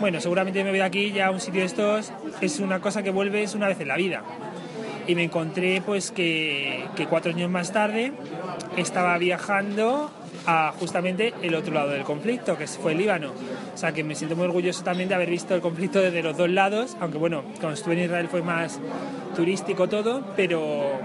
bueno, 0.00 0.20
seguramente 0.20 0.62
me 0.64 0.70
voy 0.70 0.78
de 0.78 0.84
aquí 0.84 1.12
ya 1.12 1.26
a 1.26 1.30
un 1.30 1.40
sitio 1.40 1.60
de 1.60 1.66
estos, 1.66 2.12
es 2.40 2.58
una 2.58 2.80
cosa 2.80 3.02
que 3.02 3.10
vuelves 3.10 3.54
una 3.54 3.68
vez 3.68 3.80
en 3.80 3.88
la 3.88 3.96
vida 3.96 4.22
y 5.06 5.14
me 5.14 5.24
encontré 5.24 5.82
pues 5.84 6.10
que, 6.10 6.84
que, 6.96 7.06
cuatro 7.06 7.32
años 7.32 7.50
más 7.50 7.72
tarde 7.72 8.12
estaba 8.76 9.16
viajando 9.18 10.10
a 10.46 10.72
justamente 10.78 11.34
el 11.42 11.54
otro 11.54 11.74
lado 11.74 11.90
del 11.90 12.04
conflicto, 12.04 12.56
que 12.56 12.66
fue 12.66 12.92
el 12.92 12.98
Líbano. 12.98 13.32
O 13.74 13.76
sea 13.76 13.92
que 13.92 14.04
me 14.04 14.14
siento 14.14 14.36
muy 14.36 14.46
orgulloso 14.46 14.84
también 14.84 15.08
de 15.08 15.14
haber 15.14 15.30
visto 15.30 15.54
el 15.54 15.60
conflicto 15.60 16.00
desde 16.00 16.22
los 16.22 16.36
dos 16.36 16.50
lados, 16.50 16.96
aunque 17.00 17.18
bueno, 17.18 17.42
cuando 17.60 17.72
estuve 17.72 17.94
en 17.94 18.04
Israel 18.04 18.28
fue 18.28 18.42
más 18.42 18.78
turístico 19.34 19.88
todo, 19.88 20.22
pero, 20.36 21.00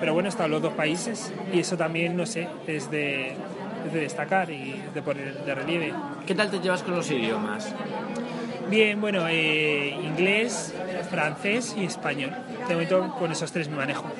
pero 0.00 0.14
bueno, 0.14 0.28
he 0.28 0.30
estado 0.30 0.46
en 0.46 0.52
los 0.52 0.62
dos 0.62 0.72
países 0.74 1.32
y 1.52 1.60
eso 1.60 1.76
también, 1.76 2.16
no 2.16 2.24
sé, 2.24 2.48
es 2.66 2.90
de, 2.90 3.32
es 3.86 3.92
de 3.92 4.00
destacar 4.00 4.50
y 4.50 4.80
de 4.94 5.02
poner 5.02 5.44
de 5.44 5.54
relieve. 5.54 5.92
¿Qué 6.26 6.34
tal 6.34 6.50
te 6.50 6.60
llevas 6.60 6.82
con 6.82 6.94
los 6.94 7.10
idiomas? 7.10 7.74
Bien, 8.70 9.00
bueno, 9.00 9.26
eh, 9.28 9.90
inglés, 9.90 10.74
francés 11.14 11.74
y 11.78 11.84
español. 11.84 12.32
De 12.68 12.74
momento 12.74 13.14
con 13.18 13.30
esos 13.30 13.52
tres 13.52 13.68
me 13.68 13.76
manejo. 13.76 14.10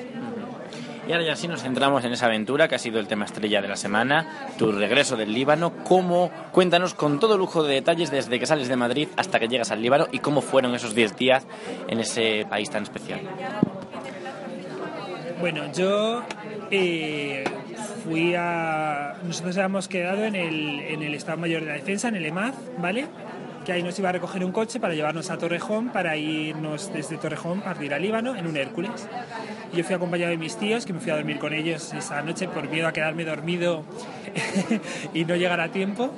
Y 1.07 1.13
ahora 1.13 1.25
ya 1.25 1.37
sí 1.37 1.49
nos 1.49 1.63
centramos 1.63 2.03
en 2.05 2.13
esa 2.13 2.27
aventura 2.27 2.67
que 2.67 2.77
ha 2.77 2.79
sido 2.79 2.99
el 2.99 3.07
tema 3.07 3.27
estrella 3.27 3.61
de 3.61 3.69
la 3.69 3.77
semana, 3.77 4.49
tu 4.57 4.73
regreso 4.73 5.17
del 5.17 5.35
Líbano. 5.35 5.75
¿Cómo? 5.85 6.31
Cuéntanos 6.51 6.95
con 6.95 7.21
todo 7.21 7.37
lujo 7.37 7.63
de 7.63 7.75
detalles 7.75 8.11
desde 8.11 8.39
que 8.39 8.47
sales 8.47 8.69
de 8.69 8.77
Madrid 8.77 9.09
hasta 9.17 9.39
que 9.39 9.49
llegas 9.49 9.71
al 9.71 9.83
Líbano 9.83 10.07
y 10.13 10.21
cómo 10.21 10.41
fueron 10.41 10.75
esos 10.75 10.95
10 10.95 11.17
días 11.17 11.47
en 11.89 12.01
ese 12.01 12.47
país 12.49 12.71
tan 12.71 12.85
especial. 12.85 13.21
Bueno, 15.41 15.71
yo 15.73 16.23
eh, 16.71 17.45
fui 18.05 18.35
a... 18.35 19.17
Nosotros 19.25 19.57
habíamos 19.59 19.89
quedado 19.89 20.25
en 20.25 20.37
el, 20.37 20.81
en 20.81 21.03
el 21.03 21.15
Estado 21.15 21.37
Mayor 21.37 21.63
de 21.63 21.67
la 21.67 21.75
Defensa, 21.75 22.09
en 22.09 22.17
el 22.17 22.25
EMAD, 22.25 22.55
¿vale? 22.79 23.09
Que 23.65 23.73
ahí 23.73 23.83
nos 23.83 23.99
iba 23.99 24.11
a 24.11 24.13
recoger 24.13 24.45
un 24.45 24.53
coche 24.53 24.79
para 24.79 24.95
llevarnos 24.95 25.31
a 25.31 25.39
Torrejón, 25.39 25.89
para 25.89 26.17
irnos 26.17 26.93
desde 26.93 27.17
Torrejón, 27.17 27.63
partir 27.63 27.95
al 27.95 28.03
Líbano 28.03 28.37
en 28.37 28.47
un 28.47 28.57
Hércules. 28.57 29.09
Yo 29.73 29.83
fui 29.85 29.95
acompañado 29.95 30.31
de 30.31 30.37
mis 30.37 30.57
tíos, 30.57 30.85
que 30.85 30.93
me 30.93 31.01
fui 31.01 31.11
a 31.11 31.17
dormir 31.17 31.39
con 31.39 31.53
ellos 31.53 31.93
esa 31.95 32.23
noche 32.23 32.47
por 32.47 32.69
miedo 32.69 32.87
a 32.87 32.93
quedarme 32.93 33.25
dormido 33.25 33.83
y 35.15 35.25
no 35.25 35.35
llegar 35.37 35.61
a 35.61 35.69
tiempo. 35.69 36.11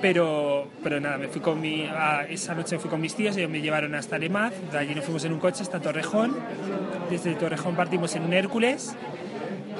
Pero, 0.00 0.68
pero 0.82 0.98
nada, 0.98 1.18
me 1.18 1.28
fui 1.28 1.42
con 1.42 1.60
mi, 1.60 1.86
esa 2.30 2.54
noche 2.54 2.78
fui 2.78 2.88
con 2.88 3.02
mis 3.02 3.14
tíos, 3.14 3.36
ellos 3.36 3.50
me 3.50 3.60
llevaron 3.60 3.94
hasta 3.94 4.16
Lemaz, 4.16 4.54
de 4.72 4.78
allí 4.78 4.94
nos 4.94 5.04
fuimos 5.04 5.24
en 5.26 5.34
un 5.34 5.40
coche 5.40 5.62
hasta 5.62 5.78
Torrejón, 5.78 6.34
desde 7.10 7.34
Torrejón 7.34 7.76
partimos 7.76 8.14
en 8.16 8.22
un 8.22 8.32
Hércules 8.32 8.96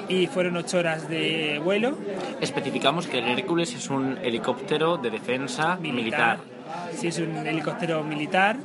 y 0.07 0.27
fueron 0.27 0.57
ocho 0.57 0.77
horas 0.77 1.09
de 1.09 1.59
vuelo. 1.63 1.97
Especificamos 2.39 3.07
que 3.07 3.17
el 3.17 3.29
Hércules 3.29 3.73
es 3.73 3.89
un 3.89 4.19
helicóptero 4.21 4.97
de 4.97 5.09
defensa 5.09 5.77
militar. 5.77 6.37
militar 6.37 6.60
sí 6.93 7.07
es 7.07 7.19
un 7.19 7.35
helicóptero 7.45 8.03
militar 8.03 8.57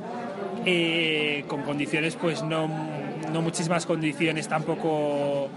eh, 0.65 1.45
con 1.47 1.63
condiciones 1.63 2.15
pues 2.15 2.43
no, 2.43 2.67
no 3.31 3.41
muchísimas 3.41 3.85
condiciones 3.85 4.47
tampoco 4.47 5.49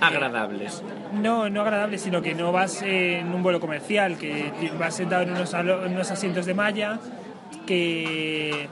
agradables. 0.00 0.82
No, 1.12 1.48
no 1.48 1.60
agradables, 1.60 2.00
sino 2.00 2.22
que 2.22 2.34
no 2.34 2.52
vas 2.52 2.82
en 2.82 3.32
un 3.32 3.42
vuelo 3.42 3.60
comercial, 3.60 4.16
que 4.16 4.50
vas 4.78 4.96
sentado 4.96 5.22
en 5.22 5.32
unos, 5.32 5.54
en 5.54 5.92
unos 5.92 6.10
asientos 6.10 6.46
de 6.46 6.54
malla, 6.54 6.98
que 7.66 8.68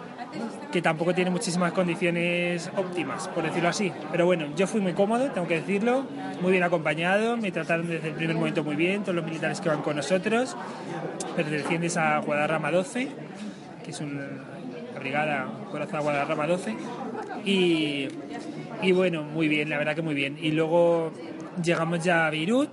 que 0.73 0.81
tampoco 0.83 1.15
tiene 1.15 1.31
muchísimas 1.31 1.73
condiciones 1.73 2.71
óptimas, 2.77 3.29
por 3.29 3.45
decirlo 3.45 3.69
así. 3.69 3.93
Pero 4.11 4.27
bueno, 4.27 4.47
yo 4.57 4.67
fui 4.67 4.81
muy 4.81 4.93
cómodo, 4.93 5.31
tengo 5.31 5.47
que 5.47 5.61
decirlo, 5.61 6.05
muy 6.41 6.53
bien 6.53 6.63
acompañado, 6.63 7.37
me 7.37 7.51
trataron 7.51 7.89
desde 7.89 8.09
el 8.09 8.15
primer 8.15 8.37
momento 8.37 8.63
muy 8.65 8.77
bien, 8.77 9.03
todos 9.03 9.15
los 9.15 9.25
militares 9.25 9.61
que 9.61 9.69
van 9.69 9.83
con 9.83 9.97
nosotros, 9.97 10.57
pertenecientes 11.37 11.97
a 11.97 12.19
Guadarrama 12.19 12.71
12, 12.71 13.09
que 13.85 13.91
es 13.91 14.01
una 14.01 14.29
brigada 14.99 15.49
corazón 15.71 16.01
Guadarrama 16.03 16.47
12, 16.47 16.77
y, 17.45 18.09
y, 18.83 18.93
bueno, 18.93 19.23
muy 19.23 19.49
bien, 19.49 19.71
la 19.71 19.79
verdad 19.79 19.95
que 19.95 20.03
muy 20.03 20.15
bien. 20.15 20.39
Y 20.41 20.51
luego 20.51 21.11
llegamos 21.63 22.05
ya 22.05 22.27
a 22.27 22.31
Beirut, 22.31 22.69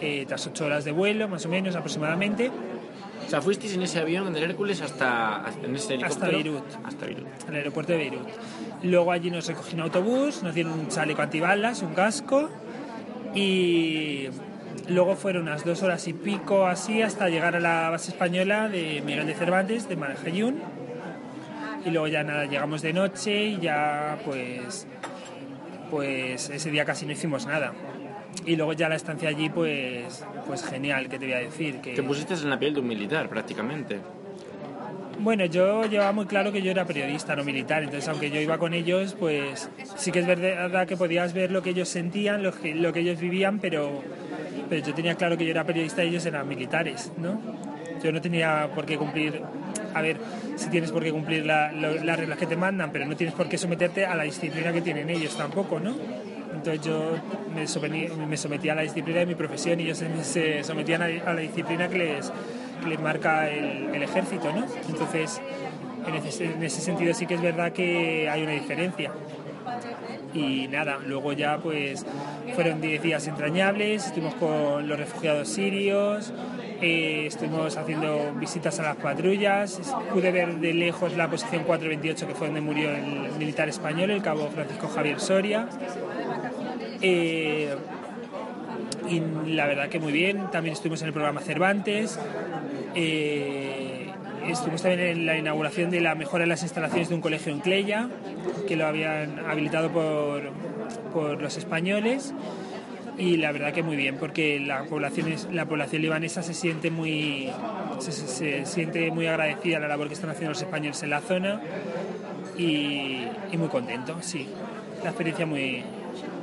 eh, 0.00 0.24
tras 0.28 0.46
ocho 0.46 0.66
horas 0.66 0.84
de 0.84 0.92
vuelo, 0.92 1.28
más 1.28 1.46
o 1.46 1.48
menos 1.48 1.74
aproximadamente, 1.76 2.50
sea, 3.34 3.42
fuisteis 3.42 3.74
en 3.74 3.82
ese 3.82 3.98
avión, 3.98 4.28
en 4.28 4.36
el 4.36 4.44
Hércules, 4.44 4.80
hasta, 4.80 5.44
en 5.64 5.74
ese 5.74 5.96
hasta 6.04 6.28
Beirut. 6.28 6.62
Hasta 6.84 7.06
Beirut. 7.06 7.26
Al 7.48 7.54
aeropuerto 7.56 7.90
de 7.90 7.98
Beirut. 7.98 8.28
Luego 8.84 9.10
allí 9.10 9.28
nos 9.28 9.48
recogió 9.48 9.74
un 9.74 9.80
autobús, 9.80 10.44
nos 10.44 10.54
dieron 10.54 10.72
un 10.72 10.88
chaleco 10.88 11.20
antibalas, 11.20 11.82
un 11.82 11.94
casco 11.94 12.48
y 13.34 14.28
luego 14.88 15.16
fueron 15.16 15.42
unas 15.42 15.64
dos 15.64 15.82
horas 15.82 16.06
y 16.06 16.12
pico 16.12 16.66
así 16.66 17.02
hasta 17.02 17.28
llegar 17.28 17.56
a 17.56 17.60
la 17.60 17.90
base 17.90 18.12
española 18.12 18.68
de 18.68 19.02
Miguel 19.04 19.26
de 19.26 19.34
Cervantes, 19.34 19.88
de 19.88 19.96
Marajayún. 19.96 20.60
Y 21.84 21.90
luego 21.90 22.06
ya 22.06 22.22
nada, 22.22 22.44
llegamos 22.44 22.82
de 22.82 22.92
noche 22.92 23.46
y 23.46 23.58
ya 23.58 24.16
pues, 24.24 24.86
pues 25.90 26.50
ese 26.50 26.70
día 26.70 26.84
casi 26.84 27.04
no 27.04 27.10
hicimos 27.10 27.46
nada 27.46 27.72
y 28.46 28.56
luego 28.56 28.72
ya 28.72 28.88
la 28.88 28.96
estancia 28.96 29.28
allí, 29.28 29.48
pues, 29.48 30.24
pues 30.46 30.64
genial, 30.64 31.08
¿qué 31.08 31.18
te 31.18 31.26
voy 31.26 31.34
a 31.34 31.38
decir? 31.38 31.80
Que... 31.80 31.94
Te 31.94 32.02
pusiste 32.02 32.34
en 32.34 32.50
la 32.50 32.58
piel 32.58 32.74
de 32.74 32.80
un 32.80 32.88
militar, 32.88 33.28
prácticamente. 33.28 33.98
Bueno, 35.18 35.44
yo 35.46 35.86
llevaba 35.86 36.12
muy 36.12 36.26
claro 36.26 36.52
que 36.52 36.60
yo 36.60 36.70
era 36.70 36.84
periodista, 36.84 37.36
no 37.36 37.44
militar, 37.44 37.82
entonces 37.82 38.08
aunque 38.08 38.30
yo 38.30 38.40
iba 38.40 38.58
con 38.58 38.74
ellos, 38.74 39.16
pues 39.18 39.70
sí 39.96 40.10
que 40.10 40.18
es 40.18 40.26
verdad 40.26 40.86
que 40.86 40.96
podías 40.96 41.32
ver 41.32 41.50
lo 41.50 41.62
que 41.62 41.70
ellos 41.70 41.88
sentían, 41.88 42.42
lo 42.42 42.52
que, 42.52 42.74
lo 42.74 42.92
que 42.92 43.00
ellos 43.00 43.20
vivían, 43.20 43.58
pero, 43.58 44.02
pero 44.68 44.84
yo 44.84 44.92
tenía 44.92 45.14
claro 45.14 45.38
que 45.38 45.44
yo 45.44 45.52
era 45.52 45.64
periodista 45.64 46.04
y 46.04 46.08
ellos 46.08 46.26
eran 46.26 46.46
militares, 46.48 47.12
¿no? 47.16 47.40
Yo 48.02 48.12
no 48.12 48.20
tenía 48.20 48.68
por 48.74 48.84
qué 48.84 48.98
cumplir, 48.98 49.40
a 49.94 50.02
ver, 50.02 50.18
si 50.56 50.68
tienes 50.68 50.90
por 50.90 51.02
qué 51.02 51.12
cumplir 51.12 51.46
las 51.46 52.18
reglas 52.18 52.36
que 52.36 52.46
te 52.46 52.56
mandan, 52.56 52.90
pero 52.92 53.06
no 53.06 53.16
tienes 53.16 53.34
por 53.34 53.48
qué 53.48 53.56
someterte 53.56 54.04
a 54.04 54.14
la 54.14 54.24
disciplina 54.24 54.72
que 54.72 54.82
tienen 54.82 55.08
ellos 55.08 55.36
tampoco, 55.38 55.80
¿no? 55.80 55.94
Entonces 56.54 56.80
yo 56.82 57.16
me, 57.54 58.36
sometía 58.36 58.72
a 58.72 58.76
la 58.76 58.82
disciplina 58.82 59.20
de 59.20 59.26
mi 59.26 59.34
profesión 59.34 59.80
y 59.80 59.84
ellos 59.84 60.02
se 60.22 60.62
sometían 60.64 61.02
a, 61.02 61.08
la 61.08 61.40
disciplina 61.40 61.88
que 61.88 61.98
les, 61.98 62.32
les 62.88 63.00
marca 63.00 63.50
el, 63.50 64.02
ejército, 64.02 64.52
¿no? 64.52 64.64
Entonces, 64.88 65.40
en 66.06 66.14
ese, 66.14 66.44
en 66.44 66.62
ese 66.62 66.80
sentido 66.80 67.14
sí 67.14 67.26
que 67.26 67.34
es 67.34 67.42
verdad 67.42 67.72
que 67.72 68.28
hay 68.28 68.42
una 68.42 68.52
diferencia. 68.52 69.10
Y 70.34 70.66
nada, 70.66 70.98
luego 71.06 71.32
ya 71.32 71.58
pues 71.58 72.04
fueron 72.54 72.80
10 72.80 73.02
días 73.02 73.26
entrañables, 73.28 74.06
estuvimos 74.06 74.34
con 74.34 74.88
los 74.88 74.98
refugiados 74.98 75.48
sirios, 75.48 76.32
eh, 76.80 77.26
estuvimos 77.26 77.76
haciendo 77.76 78.32
visitas 78.34 78.80
a 78.80 78.82
las 78.82 78.96
patrullas, 78.96 79.80
pude 80.12 80.32
ver 80.32 80.56
de 80.56 80.74
lejos 80.74 81.16
la 81.16 81.30
posición 81.30 81.62
428 81.62 82.26
que 82.26 82.34
fue 82.34 82.48
donde 82.48 82.60
murió 82.60 82.90
el 82.90 83.30
militar 83.38 83.68
español, 83.68 84.10
el 84.10 84.22
cabo 84.22 84.50
Francisco 84.50 84.88
Javier 84.88 85.20
Soria, 85.20 85.68
eh, 87.06 87.76
y 89.10 89.20
la 89.50 89.66
verdad 89.66 89.90
que 89.90 90.00
muy 90.00 90.10
bien, 90.10 90.50
también 90.50 90.72
estuvimos 90.72 91.02
en 91.02 91.08
el 91.08 91.12
programa 91.12 91.42
Cervantes, 91.42 92.18
eh, 92.94 94.10
estuvimos 94.48 94.80
también 94.80 95.00
en 95.00 95.26
la 95.26 95.36
inauguración 95.36 95.90
de 95.90 96.00
la 96.00 96.14
mejora 96.14 96.44
de 96.44 96.48
las 96.48 96.62
instalaciones 96.62 97.10
de 97.10 97.14
un 97.14 97.20
colegio 97.20 97.52
en 97.52 97.60
Cleya, 97.60 98.08
que 98.66 98.76
lo 98.76 98.86
habían 98.86 99.38
habilitado 99.40 99.90
por, 99.90 100.50
por 101.12 101.42
los 101.42 101.58
españoles. 101.58 102.32
Y 103.18 103.36
la 103.36 103.52
verdad 103.52 103.74
que 103.74 103.82
muy 103.82 103.96
bien 103.96 104.16
porque 104.16 104.58
la 104.58 104.84
población 104.84 105.28
la 105.52 105.66
población 105.66 106.02
libanesa 106.02 106.42
se 106.42 106.52
siente 106.52 106.90
muy 106.90 107.48
se, 108.00 108.66
siente 108.66 109.12
muy 109.12 109.28
agradecida 109.28 109.76
a 109.76 109.80
la 109.80 109.86
labor 109.86 110.08
que 110.08 110.14
están 110.14 110.30
haciendo 110.30 110.50
los 110.50 110.62
españoles 110.62 111.00
en 111.04 111.10
la 111.10 111.20
zona 111.20 111.60
y, 112.58 113.24
y 113.52 113.56
muy 113.56 113.68
contento 113.68 114.16
sí. 114.20 114.48
La 115.04 115.10
experiencia 115.10 115.46
muy 115.46 115.84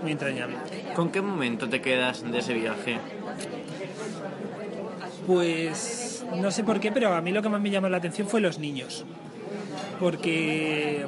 muy 0.02 0.12
entrañable. 0.12 0.58
¿Con 0.96 1.12
qué 1.12 1.22
momento 1.22 1.70
te 1.70 1.82
quedas 1.82 2.30
de 2.30 2.38
ese 2.40 2.54
viaje? 2.54 2.98
Pues 5.28 6.26
no 6.36 6.52
sé 6.52 6.64
por 6.64 6.80
qué, 6.80 6.92
pero 6.92 7.14
a 7.14 7.22
mí 7.22 7.32
lo 7.32 7.42
que 7.42 7.50
más 7.50 7.62
me 7.62 7.70
llamó 7.70 7.90
la 7.90 7.98
atención 7.98 8.28
fue 8.28 8.42
los 8.42 8.60
niños. 8.60 9.06
Porque, 10.00 11.06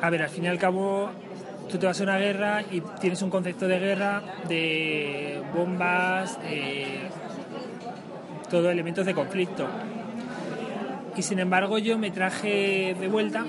a 0.00 0.10
ver, 0.10 0.22
al 0.22 0.30
fin 0.30 0.44
y 0.44 0.48
al 0.48 0.58
cabo, 0.58 1.10
tú 1.68 1.78
te 1.78 1.86
vas 1.86 2.00
a 2.00 2.02
una 2.02 2.18
guerra 2.18 2.62
y 2.70 2.80
tienes 3.00 3.22
un 3.22 3.30
concepto 3.30 3.68
de 3.68 3.78
guerra 3.78 4.22
de 4.48 5.40
bombas, 5.54 6.40
de 6.42 7.08
todo 8.50 8.70
elementos 8.70 9.06
de 9.06 9.14
conflicto. 9.14 9.66
Y 11.16 11.22
sin 11.22 11.38
embargo 11.38 11.78
yo 11.78 11.96
me 11.96 12.10
traje 12.10 12.96
de 12.98 13.08
vuelta 13.08 13.44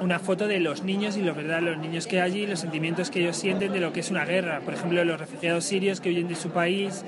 una 0.00 0.18
foto 0.18 0.46
de 0.46 0.60
los 0.60 0.82
niños 0.82 1.16
y 1.16 1.22
los, 1.22 1.36
¿verdad? 1.36 1.60
los 1.60 1.78
niños 1.78 2.06
que 2.06 2.20
hay 2.20 2.30
allí, 2.30 2.46
los 2.46 2.60
sentimientos 2.60 3.10
que 3.10 3.20
ellos 3.20 3.36
sienten 3.36 3.72
de 3.72 3.80
lo 3.80 3.92
que 3.92 4.00
es 4.00 4.10
una 4.10 4.24
guerra. 4.24 4.60
Por 4.60 4.74
ejemplo, 4.74 5.04
los 5.04 5.18
refugiados 5.18 5.64
sirios 5.64 6.00
que 6.00 6.10
huyen 6.10 6.28
de 6.28 6.34
su 6.34 6.50
país, 6.50 7.04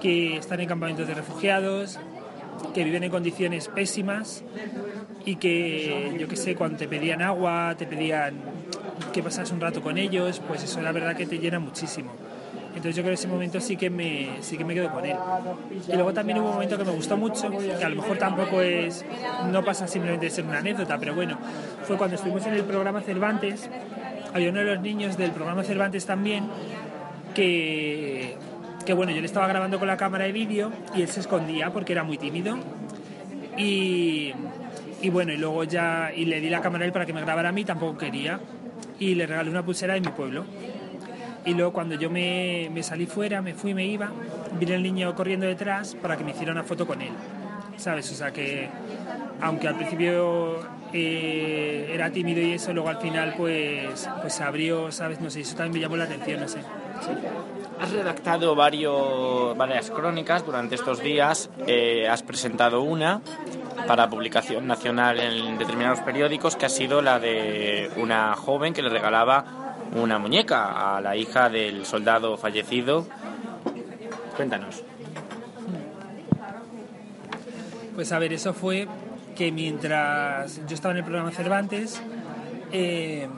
que 0.00 0.36
están 0.36 0.60
en 0.60 0.68
campamentos 0.68 1.06
de 1.06 1.14
refugiados, 1.14 1.98
que 2.74 2.84
viven 2.84 3.04
en 3.04 3.10
condiciones 3.10 3.68
pésimas 3.68 4.44
y 5.24 5.36
que, 5.36 6.16
yo 6.18 6.28
qué 6.28 6.36
sé, 6.36 6.54
cuando 6.54 6.78
te 6.78 6.88
pedían 6.88 7.22
agua, 7.22 7.74
te 7.78 7.86
pedían 7.86 8.34
que 9.12 9.22
pasas 9.22 9.50
un 9.52 9.60
rato 9.60 9.80
con 9.80 9.98
ellos, 9.98 10.40
pues 10.46 10.62
eso 10.64 10.80
la 10.82 10.92
verdad 10.92 11.16
que 11.16 11.26
te 11.26 11.38
llena 11.38 11.58
muchísimo. 11.58 12.12
Entonces 12.74 12.96
yo 12.96 13.02
creo 13.02 13.12
que 13.12 13.20
ese 13.20 13.28
momento 13.28 13.60
sí 13.60 13.76
que 13.76 13.88
me, 13.88 14.30
sí 14.40 14.58
que 14.58 14.64
me 14.64 14.74
quedo 14.74 14.90
con 14.90 15.04
él. 15.04 15.16
Y 15.88 15.92
luego 15.92 16.12
también 16.12 16.38
hubo 16.38 16.48
un 16.48 16.54
momento 16.54 16.76
que 16.76 16.84
me 16.84 16.92
gustó 16.92 17.16
mucho, 17.16 17.50
que 17.50 17.84
a 17.84 17.88
lo 17.88 17.96
mejor 17.96 18.18
tampoco 18.18 18.60
es, 18.60 19.04
no 19.50 19.64
pasa 19.64 19.86
simplemente 19.86 20.26
de 20.26 20.30
ser 20.30 20.44
una 20.44 20.58
anécdota, 20.58 20.98
pero 20.98 21.14
bueno, 21.14 21.38
fue 21.84 21.96
cuando 21.96 22.16
estuvimos 22.16 22.44
en 22.46 22.54
el 22.54 22.64
programa 22.64 23.00
Cervantes, 23.00 23.70
había 24.32 24.50
uno 24.50 24.60
de 24.60 24.66
los 24.66 24.80
niños 24.80 25.16
del 25.16 25.30
programa 25.30 25.62
Cervantes 25.62 26.04
también, 26.04 26.48
que, 27.34 28.36
que 28.84 28.92
bueno, 28.92 29.12
yo 29.12 29.20
le 29.20 29.26
estaba 29.26 29.46
grabando 29.46 29.78
con 29.78 29.86
la 29.86 29.96
cámara 29.96 30.24
de 30.24 30.32
vídeo 30.32 30.72
y 30.94 31.02
él 31.02 31.08
se 31.08 31.20
escondía 31.20 31.72
porque 31.72 31.92
era 31.92 32.02
muy 32.02 32.18
tímido. 32.18 32.58
Y, 33.56 34.32
y 35.00 35.10
bueno, 35.10 35.32
y 35.32 35.36
luego 35.36 35.64
ya, 35.64 36.10
y 36.14 36.24
le 36.24 36.40
di 36.40 36.50
la 36.50 36.60
cámara 36.60 36.84
a 36.84 36.86
él 36.86 36.92
para 36.92 37.06
que 37.06 37.12
me 37.12 37.20
grabara 37.20 37.50
a 37.50 37.52
mí, 37.52 37.64
tampoco 37.64 37.96
quería. 37.96 38.40
Y 38.98 39.14
le 39.14 39.26
regalé 39.26 39.50
una 39.50 39.64
pulsera 39.64 39.94
de 39.94 40.00
mi 40.00 40.08
pueblo. 40.08 40.44
Y 41.44 41.54
luego 41.54 41.72
cuando 41.72 41.94
yo 41.94 42.10
me, 42.10 42.70
me 42.72 42.82
salí 42.82 43.06
fuera, 43.06 43.42
me 43.42 43.54
fui, 43.54 43.74
me 43.74 43.84
iba, 43.84 44.10
vi 44.58 44.72
el 44.72 44.82
niño 44.82 45.14
corriendo 45.14 45.46
detrás 45.46 45.94
para 45.94 46.16
que 46.16 46.24
me 46.24 46.30
hiciera 46.30 46.52
una 46.52 46.64
foto 46.64 46.86
con 46.86 47.02
él. 47.02 47.12
¿Sabes? 47.76 48.10
O 48.12 48.14
sea 48.14 48.32
que, 48.32 48.68
aunque 49.40 49.68
al 49.68 49.74
principio 49.74 50.60
eh, 50.92 51.90
era 51.92 52.10
tímido 52.10 52.40
y 52.40 52.52
eso, 52.52 52.72
luego 52.72 52.88
al 52.88 52.98
final 52.98 53.34
pues, 53.36 54.08
pues 54.20 54.32
se 54.32 54.44
abrió, 54.44 54.92
¿sabes? 54.92 55.20
No 55.20 55.28
sé, 55.28 55.40
eso 55.40 55.56
también 55.56 55.74
me 55.74 55.80
llamó 55.80 55.96
la 55.96 56.04
atención, 56.04 56.40
no 56.40 56.48
sé. 56.48 56.60
Has 57.80 57.92
redactado 57.92 58.54
varios, 58.54 59.56
varias 59.56 59.90
crónicas 59.90 60.46
durante 60.46 60.76
estos 60.76 61.02
días, 61.02 61.50
eh, 61.66 62.08
has 62.08 62.22
presentado 62.22 62.82
una 62.82 63.20
para 63.88 64.08
publicación 64.08 64.66
nacional 64.66 65.18
en 65.18 65.58
determinados 65.58 66.00
periódicos 66.00 66.56
que 66.56 66.66
ha 66.66 66.70
sido 66.70 67.02
la 67.02 67.18
de 67.18 67.90
una 67.96 68.34
joven 68.36 68.72
que 68.72 68.82
le 68.82 68.88
regalaba 68.88 69.63
una 69.92 70.18
muñeca 70.18 70.96
a 70.96 71.00
la 71.00 71.16
hija 71.16 71.48
del 71.48 71.86
soldado 71.86 72.36
fallecido. 72.36 73.06
Cuéntanos. 74.36 74.82
Pues 77.94 78.10
a 78.12 78.18
ver, 78.18 78.32
eso 78.32 78.54
fue 78.54 78.88
que 79.36 79.52
mientras 79.52 80.60
yo 80.66 80.74
estaba 80.74 80.92
en 80.92 80.98
el 80.98 81.04
programa 81.04 81.30
Cervantes, 81.30 82.02
eh, 82.72 83.28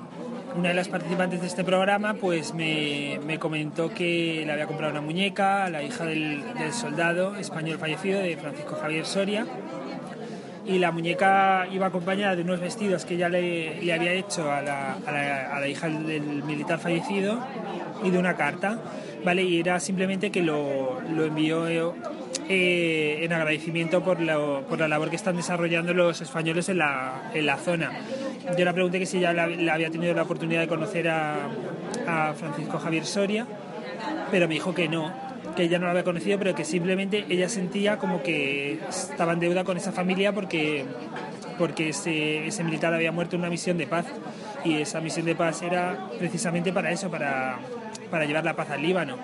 una 0.57 0.71
de 0.71 0.75
las 0.75 0.89
participantes 0.89 1.43
de 1.43 1.47
este 1.47 1.65
programa 1.65 2.15
pues 2.15 2.55
me, 2.55 3.39
comentó 3.39 3.91
que 3.91 4.43
le 4.47 4.53
había 4.53 4.67
comprado 4.67 4.93
una 4.93 5.03
muñeca 5.03 5.67
a 5.67 5.71
la 5.71 5.83
hija 5.83 6.07
del, 6.07 6.43
del 6.55 6.73
soldado 6.73 7.37
español 7.37 7.79
fallecido, 7.79 8.21
de 8.21 8.37
Francisco 8.39 8.77
Javier 8.81 9.05
Soria, 9.05 9.47
y 10.67 10.79
la 10.79 10.91
muñeca 10.91 11.67
iba 11.73 11.87
acompañada 11.87 12.35
de 12.35 12.43
unos 12.43 12.61
vestidos 12.61 13.05
que 13.05 13.15
ella 13.15 13.29
le, 13.29 13.81
le 13.83 13.93
había 13.93 14.13
hecho 14.13 14.51
a 14.51 14.63
la, 14.63 14.95
a, 14.95 15.13
la, 15.13 15.57
a 15.57 15.61
la, 15.61 15.69
hija 15.69 15.89
del 15.89 16.43
militar 16.43 16.79
fallecido 16.79 17.39
y 18.03 18.11
de 18.11 18.19
una 18.19 18.35
carta, 18.37 18.79
¿vale? 19.25 19.43
Y 19.43 19.61
era 19.61 19.79
simplemente 19.81 20.31
que 20.31 20.43
lo, 20.43 21.01
lo 21.03 21.25
envió 21.25 21.69
eh, 22.49 23.19
en 23.23 23.33
agradecimiento 23.33 24.03
por, 24.03 24.19
por, 24.65 24.79
la 24.79 24.89
labor 24.89 25.11
que 25.11 25.17
están 25.17 25.37
desarrollando 25.37 25.95
los 25.95 26.21
españoles 26.21 26.69
en 26.69 26.79
la, 26.79 27.31
en 27.35 27.47
la 27.47 27.57
zona. 27.57 27.93
yo 28.57 28.65
le 28.65 28.73
pregunté 28.73 28.99
que 28.99 29.07
si 29.07 29.21
ya 29.21 29.33
la, 29.33 29.47
la 29.47 29.75
había 29.75 29.91
tenido 29.91 30.15
la 30.15 30.23
oportunidad 30.23 30.61
de 30.61 30.69
conocer 30.69 31.09
a, 31.09 31.49
a 32.07 32.35
Francisco 32.35 32.79
Javier 32.79 33.05
Soria, 33.05 33.47
pero 34.31 34.49
me 34.49 34.55
dijo 34.55 34.75
que 34.75 34.89
no, 34.89 35.13
que 35.55 35.65
ella 35.65 35.79
no 35.79 35.85
la 35.85 35.93
había 35.93 36.05
conocido, 36.05 36.39
pero 36.39 36.55
que 36.55 36.65
simplemente 36.65 37.25
ella 37.29 37.49
sentía 37.49 37.99
como 37.99 38.23
que 38.23 38.81
estaba 38.89 39.33
en 39.33 39.41
deuda 39.41 39.65
con 39.65 39.77
esa 39.77 39.93
familia 39.93 40.33
porque, 40.33 40.85
porque 41.59 41.91
ese, 41.91 42.47
ese 42.47 42.65
militar 42.65 42.93
había 42.95 43.13
muerto 43.13 43.37
en 43.37 43.43
una 43.43 43.51
misión 43.51 43.79
de 43.79 43.87
paz 43.87 44.07
y 44.65 44.75
esa 44.75 45.01
misión 45.01 45.27
de 45.27 45.35
paz 45.35 45.63
era 45.63 46.11
precisamente 46.19 46.73
para 46.73 46.91
eso, 46.91 47.11
para, 47.11 47.59
para 48.11 48.25
llevar 48.25 48.45
la 48.45 48.55
paz 48.55 48.71
al 48.71 48.83
Líbano. 48.83 49.17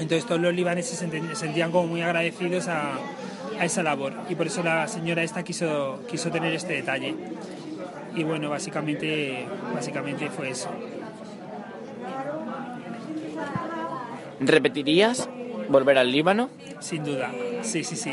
Entonces 0.00 0.24
todos 0.24 0.40
los 0.40 0.54
libaneses 0.54 0.98
se 0.98 1.36
sentían 1.36 1.70
como 1.70 1.86
muy 1.86 2.02
agradecidos 2.02 2.66
a, 2.68 2.94
a 3.58 3.64
esa 3.64 3.82
labor 3.82 4.12
y 4.28 4.34
por 4.34 4.46
eso 4.46 4.62
la 4.62 4.88
señora 4.88 5.22
esta 5.22 5.42
quiso, 5.42 6.00
quiso 6.08 6.30
tener 6.30 6.52
este 6.54 6.74
detalle. 6.74 7.14
Y 8.16 8.22
bueno, 8.22 8.48
básicamente, 8.48 9.46
básicamente 9.74 10.30
fue 10.30 10.50
eso. 10.50 10.70
¿Repetirías 14.40 15.28
volver 15.68 15.98
al 15.98 16.10
Líbano? 16.10 16.50
Sin 16.80 17.04
duda, 17.04 17.30
sí, 17.62 17.84
sí, 17.84 17.96
sí. 17.96 18.12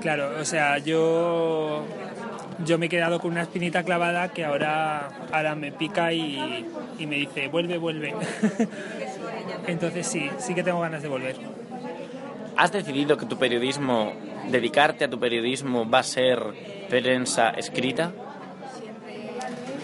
Claro, 0.00 0.30
o 0.40 0.44
sea, 0.44 0.78
yo, 0.78 1.84
yo 2.64 2.78
me 2.78 2.86
he 2.86 2.88
quedado 2.88 3.18
con 3.20 3.32
una 3.32 3.42
espinita 3.42 3.82
clavada 3.82 4.28
que 4.28 4.44
ahora, 4.44 5.08
ahora 5.32 5.54
me 5.54 5.72
pica 5.72 6.12
y, 6.12 6.66
y 6.98 7.06
me 7.06 7.16
dice, 7.16 7.48
vuelve, 7.48 7.78
vuelve. 7.78 8.14
Entonces 9.66 10.06
sí, 10.06 10.30
sí 10.38 10.54
que 10.54 10.62
tengo 10.62 10.80
ganas 10.80 11.02
de 11.02 11.08
volver. 11.08 11.36
¿Has 12.56 12.72
decidido 12.72 13.16
que 13.16 13.26
tu 13.26 13.36
periodismo, 13.36 14.12
dedicarte 14.50 15.04
a 15.04 15.10
tu 15.10 15.18
periodismo, 15.18 15.88
va 15.88 15.98
a 15.98 16.02
ser 16.02 16.40
prensa 16.88 17.50
escrita? 17.50 18.12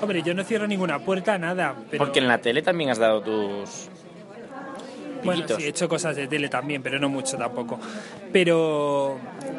Hombre, 0.00 0.22
yo 0.22 0.34
no 0.34 0.42
cierro 0.42 0.66
ninguna 0.66 0.98
puerta, 0.98 1.38
nada. 1.38 1.76
Pero, 1.90 2.04
Porque 2.04 2.18
en 2.18 2.28
la 2.28 2.38
tele 2.38 2.62
también 2.62 2.90
has 2.90 2.98
dado 2.98 3.20
tus 3.22 3.88
Bueno, 5.24 5.44
sí, 5.46 5.64
he 5.64 5.68
hecho 5.68 5.88
cosas 5.88 6.16
de 6.16 6.26
tele 6.26 6.48
también, 6.48 6.82
pero 6.82 6.98
no 6.98 7.08
mucho 7.08 7.36
tampoco. 7.36 7.78
Pero, 8.32 9.18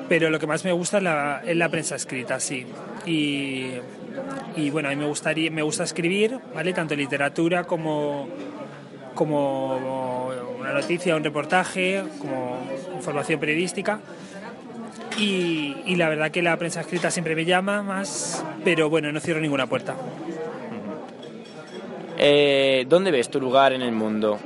pero 0.09 0.29
lo 0.29 0.39
que 0.39 0.47
más 0.47 0.63
me 0.65 0.71
gusta 0.71 0.97
es 0.97 1.03
la, 1.03 1.41
es 1.45 1.55
la 1.55 1.69
prensa 1.69 1.95
escrita, 1.95 2.39
sí. 2.39 2.65
Y, 3.05 3.71
y 4.55 4.69
bueno, 4.71 4.89
a 4.89 4.91
mí 4.91 4.97
me, 4.97 5.05
gustaría, 5.05 5.49
me 5.51 5.61
gusta 5.61 5.83
escribir, 5.83 6.39
¿vale? 6.53 6.73
Tanto 6.73 6.95
literatura 6.95 7.63
como, 7.63 8.27
como 9.15 10.31
una 10.59 10.73
noticia, 10.73 11.15
un 11.15 11.23
reportaje, 11.23 12.03
como 12.19 12.59
información 12.95 13.39
periodística. 13.39 13.99
Y, 15.17 15.77
y 15.85 15.95
la 15.95 16.09
verdad 16.09 16.31
que 16.31 16.41
la 16.41 16.57
prensa 16.57 16.81
escrita 16.81 17.11
siempre 17.11 17.35
me 17.35 17.45
llama 17.45 17.83
más, 17.83 18.43
pero 18.63 18.89
bueno, 18.89 19.11
no 19.11 19.19
cierro 19.19 19.39
ninguna 19.39 19.67
puerta. 19.67 19.95
Eh, 22.17 22.85
¿Dónde 22.87 23.11
ves 23.11 23.29
tu 23.29 23.39
lugar 23.39 23.73
en 23.73 23.81
el 23.81 23.91
mundo? 23.91 24.39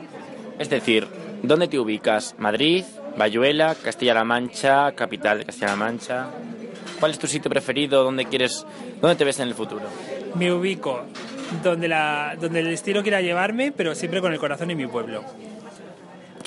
Es 0.60 0.70
decir, 0.70 1.08
¿dónde 1.44 1.68
te 1.68 1.80
ubicas? 1.80 2.36
¿Madrid? 2.38 2.84
¿Bayuela? 3.18 3.76
¿Castilla-La 3.76 4.24
Mancha? 4.24 4.92
¿Capital 4.94 5.40
de 5.40 5.46
Castilla-La 5.46 5.76
Mancha? 5.76 6.28
¿Cuál 7.00 7.12
es 7.12 7.20
tu 7.20 7.28
sitio 7.28 7.50
preferido? 7.50 8.04
¿Dónde 8.04 8.26
quieres, 8.26 8.66
dónde 9.02 9.16
te 9.16 9.24
ves 9.24 9.40
en 9.40 9.48
el 9.48 9.54
futuro? 9.54 9.86
Me 10.36 10.52
ubico 10.52 11.04
donde, 11.64 11.88
la, 11.88 12.36
donde 12.40 12.60
el 12.60 12.68
destino 12.68 13.02
quiera 13.02 13.22
llevarme, 13.22 13.72
pero 13.72 13.96
siempre 13.96 14.22
con 14.22 14.34
el 14.34 14.40
corazón 14.40 14.72
en 14.72 14.78
mi 14.78 14.88
pueblo. 14.88 15.24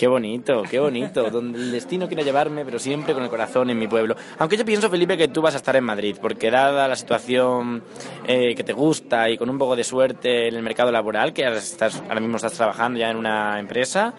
Qué 0.00 0.06
bonito, 0.06 0.62
qué 0.62 0.78
bonito. 0.78 1.28
Donde 1.30 1.58
el 1.58 1.72
destino 1.72 2.06
quiera 2.06 2.22
llevarme, 2.22 2.64
pero 2.64 2.78
siempre 2.78 3.12
con 3.12 3.22
el 3.22 3.28
corazón 3.28 3.68
en 3.68 3.78
mi 3.78 3.86
pueblo. 3.86 4.16
Aunque 4.38 4.56
yo 4.56 4.64
pienso, 4.64 4.88
Felipe, 4.88 5.14
que 5.14 5.28
tú 5.28 5.42
vas 5.42 5.52
a 5.52 5.58
estar 5.58 5.76
en 5.76 5.84
Madrid, 5.84 6.16
porque 6.22 6.50
dada 6.50 6.88
la 6.88 6.96
situación 6.96 7.82
eh, 8.26 8.54
que 8.54 8.64
te 8.64 8.72
gusta 8.72 9.28
y 9.28 9.36
con 9.36 9.50
un 9.50 9.58
poco 9.58 9.76
de 9.76 9.84
suerte 9.84 10.48
en 10.48 10.54
el 10.54 10.62
mercado 10.62 10.90
laboral, 10.90 11.34
que 11.34 11.44
ahora, 11.44 11.58
estás, 11.58 12.02
ahora 12.08 12.18
mismo 12.18 12.36
estás 12.36 12.54
trabajando 12.54 12.98
ya 12.98 13.10
en 13.10 13.18
una 13.18 13.60
empresa, 13.60 14.14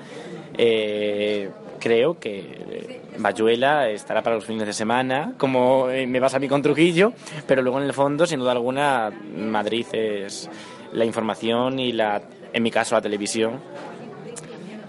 eh, 0.55 1.49
creo 1.79 2.19
que 2.19 2.37
eh, 2.37 3.01
Bayuela 3.17 3.89
estará 3.89 4.21
para 4.21 4.35
los 4.35 4.45
fines 4.45 4.67
de 4.67 4.73
semana, 4.73 5.33
como 5.39 5.89
eh, 5.89 6.05
me 6.05 6.21
pasa 6.21 6.37
a 6.37 6.39
mí 6.39 6.47
con 6.47 6.61
Trujillo, 6.61 7.11
pero 7.47 7.63
luego 7.63 7.79
en 7.79 7.85
el 7.85 7.93
fondo, 7.93 8.27
sin 8.27 8.37
duda 8.37 8.51
alguna, 8.51 9.09
Madrid 9.35 9.87
es 9.93 10.47
la 10.93 11.05
información 11.05 11.79
y 11.79 11.91
la, 11.91 12.21
en 12.53 12.61
mi 12.61 12.69
caso, 12.69 12.93
la 12.93 13.01
televisión. 13.01 13.59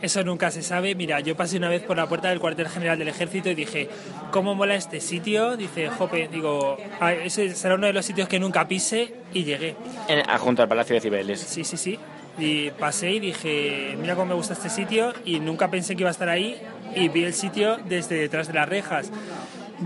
Eso 0.02 0.24
nunca 0.24 0.50
se 0.50 0.62
sabe. 0.62 0.94
Mira, 0.96 1.20
yo 1.20 1.36
pasé 1.36 1.56
una 1.58 1.68
vez 1.68 1.82
por 1.82 1.96
la 1.96 2.08
puerta 2.08 2.28
del 2.28 2.40
cuartel 2.40 2.68
general 2.68 2.98
del 2.98 3.08
ejército 3.08 3.48
y 3.50 3.54
dije, 3.54 3.88
¿cómo 4.32 4.54
mola 4.54 4.74
este 4.74 5.00
sitio? 5.00 5.56
Dice, 5.56 5.88
jope, 5.88 6.28
digo, 6.30 6.76
"Ah, 7.00 7.12
ese 7.12 7.54
será 7.54 7.76
uno 7.76 7.86
de 7.86 7.92
los 7.92 8.04
sitios 8.04 8.28
que 8.28 8.40
nunca 8.40 8.66
pise 8.66 9.14
y 9.32 9.44
llegué. 9.44 9.76
En- 10.08 10.24
junto 10.38 10.60
al 10.62 10.68
Palacio 10.68 10.94
de 10.94 11.00
Cibeles. 11.00 11.40
Sí, 11.40 11.62
sí, 11.64 11.76
sí. 11.76 11.98
Y 12.38 12.70
pasé 12.70 13.10
y 13.12 13.20
dije, 13.20 13.94
mira 14.00 14.14
cómo 14.14 14.26
me 14.26 14.34
gusta 14.34 14.54
este 14.54 14.70
sitio 14.70 15.12
y 15.24 15.38
nunca 15.38 15.70
pensé 15.70 15.94
que 15.94 16.02
iba 16.02 16.10
a 16.10 16.12
estar 16.12 16.28
ahí 16.30 16.56
y 16.96 17.08
vi 17.08 17.24
el 17.24 17.34
sitio 17.34 17.76
desde 17.88 18.16
detrás 18.16 18.48
de 18.48 18.54
las 18.54 18.68
rejas. 18.68 19.12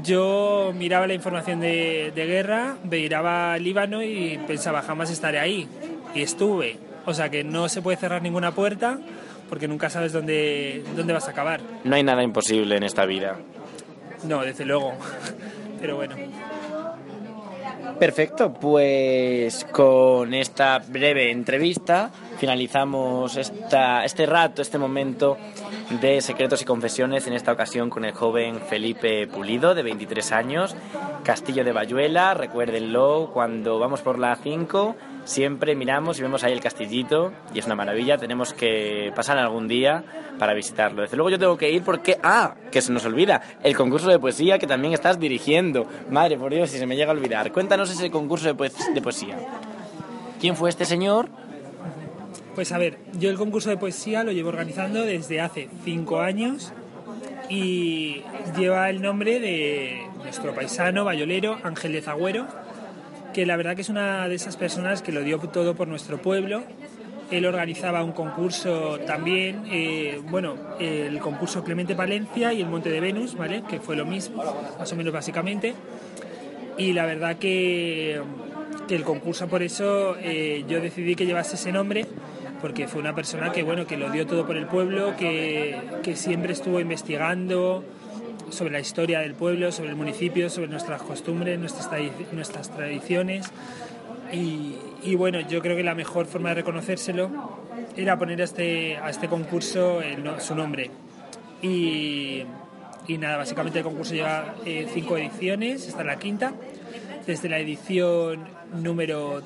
Yo 0.03 0.73
miraba 0.75 1.07
la 1.07 1.15
información 1.15 1.61
de, 1.61 2.13
de 2.15 2.27
guerra, 2.27 2.77
miraba 2.85 3.57
Líbano 3.59 4.03
y 4.03 4.39
pensaba, 4.47 4.83
jamás 4.83 5.11
estaré 5.11 5.39
ahí. 5.41 5.67
Y 6.15 6.23
estuve. 6.23 6.77
O 7.07 7.15
sea 7.15 7.31
que 7.31 7.45
no 7.45 7.69
se 7.69 7.83
puede 7.83 7.97
cerrar 7.97 8.23
ninguna 8.23 8.53
puerta 8.53 8.99
porque 9.49 9.69
nunca 9.69 9.89
sabes 9.91 10.13
dónde, 10.13 10.85
dónde 10.97 11.13
vas 11.13 11.29
a 11.29 11.31
acabar. 11.31 11.61
No 11.85 11.95
hay 11.95 12.03
nada 12.03 12.23
imposible 12.23 12.77
en 12.77 12.83
esta 12.83 13.07
vida. 13.07 13.37
No, 14.25 14.43
desde 14.43 14.65
luego. 14.65 14.95
Pero 15.81 15.97
bueno. 15.97 16.17
Perfecto, 17.99 18.53
pues 18.53 19.65
con 19.73 20.35
esta 20.35 20.81
breve 20.81 21.31
entrevista 21.31 22.11
finalizamos 22.39 23.37
esta, 23.37 24.05
este 24.05 24.27
rato, 24.27 24.61
este 24.61 24.77
momento 24.77 25.39
de 26.03 26.21
secretos 26.21 26.61
y 26.61 26.67
confesiones, 26.67 27.27
en 27.27 27.33
esta 27.33 27.53
ocasión 27.53 27.89
con 27.89 28.05
el 28.05 28.13
joven 28.13 28.61
Felipe 28.61 29.27
Pulido, 29.27 29.75
de 29.75 29.83
23 29.83 30.33
años, 30.33 30.77
Castillo 31.27 31.65
de 31.65 31.73
Bayuela, 31.73 32.35
recuérdenlo, 32.35 33.31
cuando 33.33 33.81
vamos 33.81 34.01
por 34.01 34.17
la 34.17 34.37
5 34.37 34.95
siempre 35.25 35.75
miramos 35.75 36.21
y 36.21 36.23
vemos 36.23 36.45
ahí 36.45 36.53
el 36.53 36.61
castillito 36.61 37.33
y 37.53 37.59
es 37.59 37.67
una 37.67 37.75
maravilla, 37.75 38.17
tenemos 38.17 38.53
que 38.55 39.11
pasar 39.17 39.37
algún 39.37 39.67
día 39.67 40.05
para 40.39 40.55
visitarlo. 40.55 41.03
Desde 41.03 41.17
luego 41.17 41.31
yo 41.31 41.39
tengo 41.41 41.57
que 41.59 41.69
ir 41.73 41.83
porque, 41.83 42.17
ah, 42.23 42.55
que 42.71 42.81
se 42.81 42.93
nos 42.93 43.05
olvida, 43.07 43.43
el 43.65 43.77
concurso 43.77 44.09
de 44.09 44.21
poesía 44.21 44.61
que 44.61 44.69
también 44.69 44.95
estás 44.95 45.19
dirigiendo. 45.19 45.85
Madre, 46.11 46.39
por 46.39 46.55
Dios, 46.55 46.71
si 46.71 46.79
se 46.79 46.87
me 46.87 46.95
llega 46.95 47.11
a 47.11 47.15
olvidar. 47.17 47.51
Cuéntanos 47.51 47.91
ese 47.91 48.09
concurso 48.09 48.47
de, 48.47 48.55
poes- 48.55 48.95
de 48.95 49.03
poesía. 49.03 49.37
¿Quién 50.41 50.55
fue 50.55 50.69
este 50.71 50.85
señor? 50.85 51.29
Pues 52.55 52.71
a 52.71 52.79
ver, 52.79 52.99
yo 53.19 53.31
el 53.31 53.37
concurso 53.37 53.69
de 53.69 53.77
poesía 53.79 54.23
lo 54.23 54.31
llevo 54.31 54.51
organizando 54.51 55.03
desde 55.03 55.41
hace 55.41 55.69
cinco 55.85 56.21
años 56.21 56.73
y 57.49 58.23
lleva 58.57 58.91
el 58.91 59.01
nombre 59.01 59.41
de 59.41 60.07
nuestro 60.23 60.55
paisano 60.55 61.05
bayolero 61.05 61.59
Ángel 61.63 61.93
de 61.93 62.03
Zagüero, 62.03 62.47
que 63.33 63.47
la 63.47 63.57
verdad 63.57 63.75
que 63.75 63.83
es 63.83 63.89
una 63.89 64.29
de 64.29 64.35
esas 64.35 64.57
personas 64.57 65.03
que 65.03 65.13
lo 65.13 65.23
dio 65.23 65.39
todo 65.39 65.75
por 65.75 65.89
nuestro 65.89 66.19
pueblo. 66.19 66.65
Él 67.31 67.45
organizaba 67.45 68.05
un 68.05 68.13
concurso 68.13 69.01
también, 69.01 69.65
eh, 69.67 70.21
bueno, 70.31 70.55
el 70.79 71.19
concurso 71.19 71.65
Clemente 71.65 71.97
Palencia 71.97 72.53
y 72.53 72.61
el 72.61 72.69
Monte 72.69 72.89
de 72.91 73.01
Venus, 73.01 73.37
¿vale? 73.37 73.63
Que 73.69 73.81
fue 73.81 73.97
lo 73.97 74.07
mismo, 74.07 74.45
más 74.79 74.93
o 74.93 74.97
menos 74.97 75.13
básicamente. 75.13 75.75
Y 76.79 76.93
la 76.93 77.05
verdad 77.07 77.37
que, 77.37 78.21
el 78.89 79.03
concurso 79.03 79.49
por 79.49 79.65
eso 79.65 80.17
eh, 80.21 80.65
yo 80.69 80.81
decidí 80.81 81.17
que 81.17 81.27
llevase 81.27 81.57
ese 81.57 81.73
nombre 81.73 82.07
porque 82.67 82.89
fue 82.89 83.01
una 83.01 83.15
persona 83.15 83.53
que 83.53 83.63
bueno 83.63 83.87
que 83.87 83.97
lo 83.97 84.11
dio 84.11 84.27
todo 84.27 84.45
por 84.45 84.57
el 84.57 84.67
pueblo 84.67 85.17
que, 85.17 85.81
que 86.03 86.17
siempre 86.17 86.53
estuvo 86.53 86.81
investigando 86.81 87.85
sobre 88.51 88.73
la 88.73 88.81
historia 88.81 89.21
del 89.21 89.35
pueblo 89.35 89.71
sobre 89.71 89.91
el 89.91 89.95
municipio 89.95 90.51
sobre 90.51 90.67
nuestras 90.67 91.01
costumbres 91.01 91.61
nuestras, 91.61 91.89
nuestras 92.33 92.71
tradiciones 92.71 93.53
y, 94.33 95.15
bueno 95.15 95.39
yo 95.49 95.63
creo 95.63 95.77
que 95.77 95.85
la 95.85 95.95
mejor 95.95 96.27
forma 96.27 96.49
de 96.49 96.57
reconocérselo 96.57 97.31
era 97.97 98.19
poner 98.19 98.41
a 98.41 98.45
este, 98.45 98.97
a 98.97 99.11
este 99.11 99.29
concurso 99.29 100.01
su 100.41 100.57
nombre 100.57 100.91
y, 101.63 102.43
nada, 103.17 103.37
básicamente 103.37 103.79
el 103.79 103.85
concurso 103.85 104.13
lleva 104.13 104.57
eh, 104.65 104.89
cinco 104.93 105.17
ediciones, 105.17 105.87
esta 105.87 106.01
es 106.01 106.07
la 106.07 106.19
quinta. 106.19 106.53
Desde 107.27 107.49
la 107.49 107.59
edición 107.59 108.45
número 108.75 109.43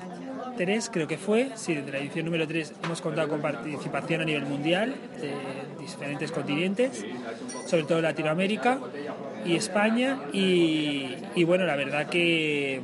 3, 0.56 0.90
creo 0.92 1.06
que 1.06 1.18
fue, 1.18 1.50
sí, 1.54 1.74
desde 1.74 1.92
la 1.92 1.98
edición 1.98 2.24
número 2.24 2.46
3 2.46 2.74
hemos 2.84 3.00
contado 3.00 3.28
con 3.28 3.40
participación 3.40 4.20
a 4.20 4.24
nivel 4.24 4.44
mundial 4.44 4.94
de 5.20 5.32
diferentes 5.80 6.30
continentes, 6.30 7.04
sobre 7.66 7.84
todo 7.84 8.00
Latinoamérica 8.00 8.78
y 9.44 9.56
España. 9.56 10.20
Y, 10.32 11.44
bueno, 11.44 11.64
la 11.64 11.76
verdad 11.76 12.08
que, 12.08 12.80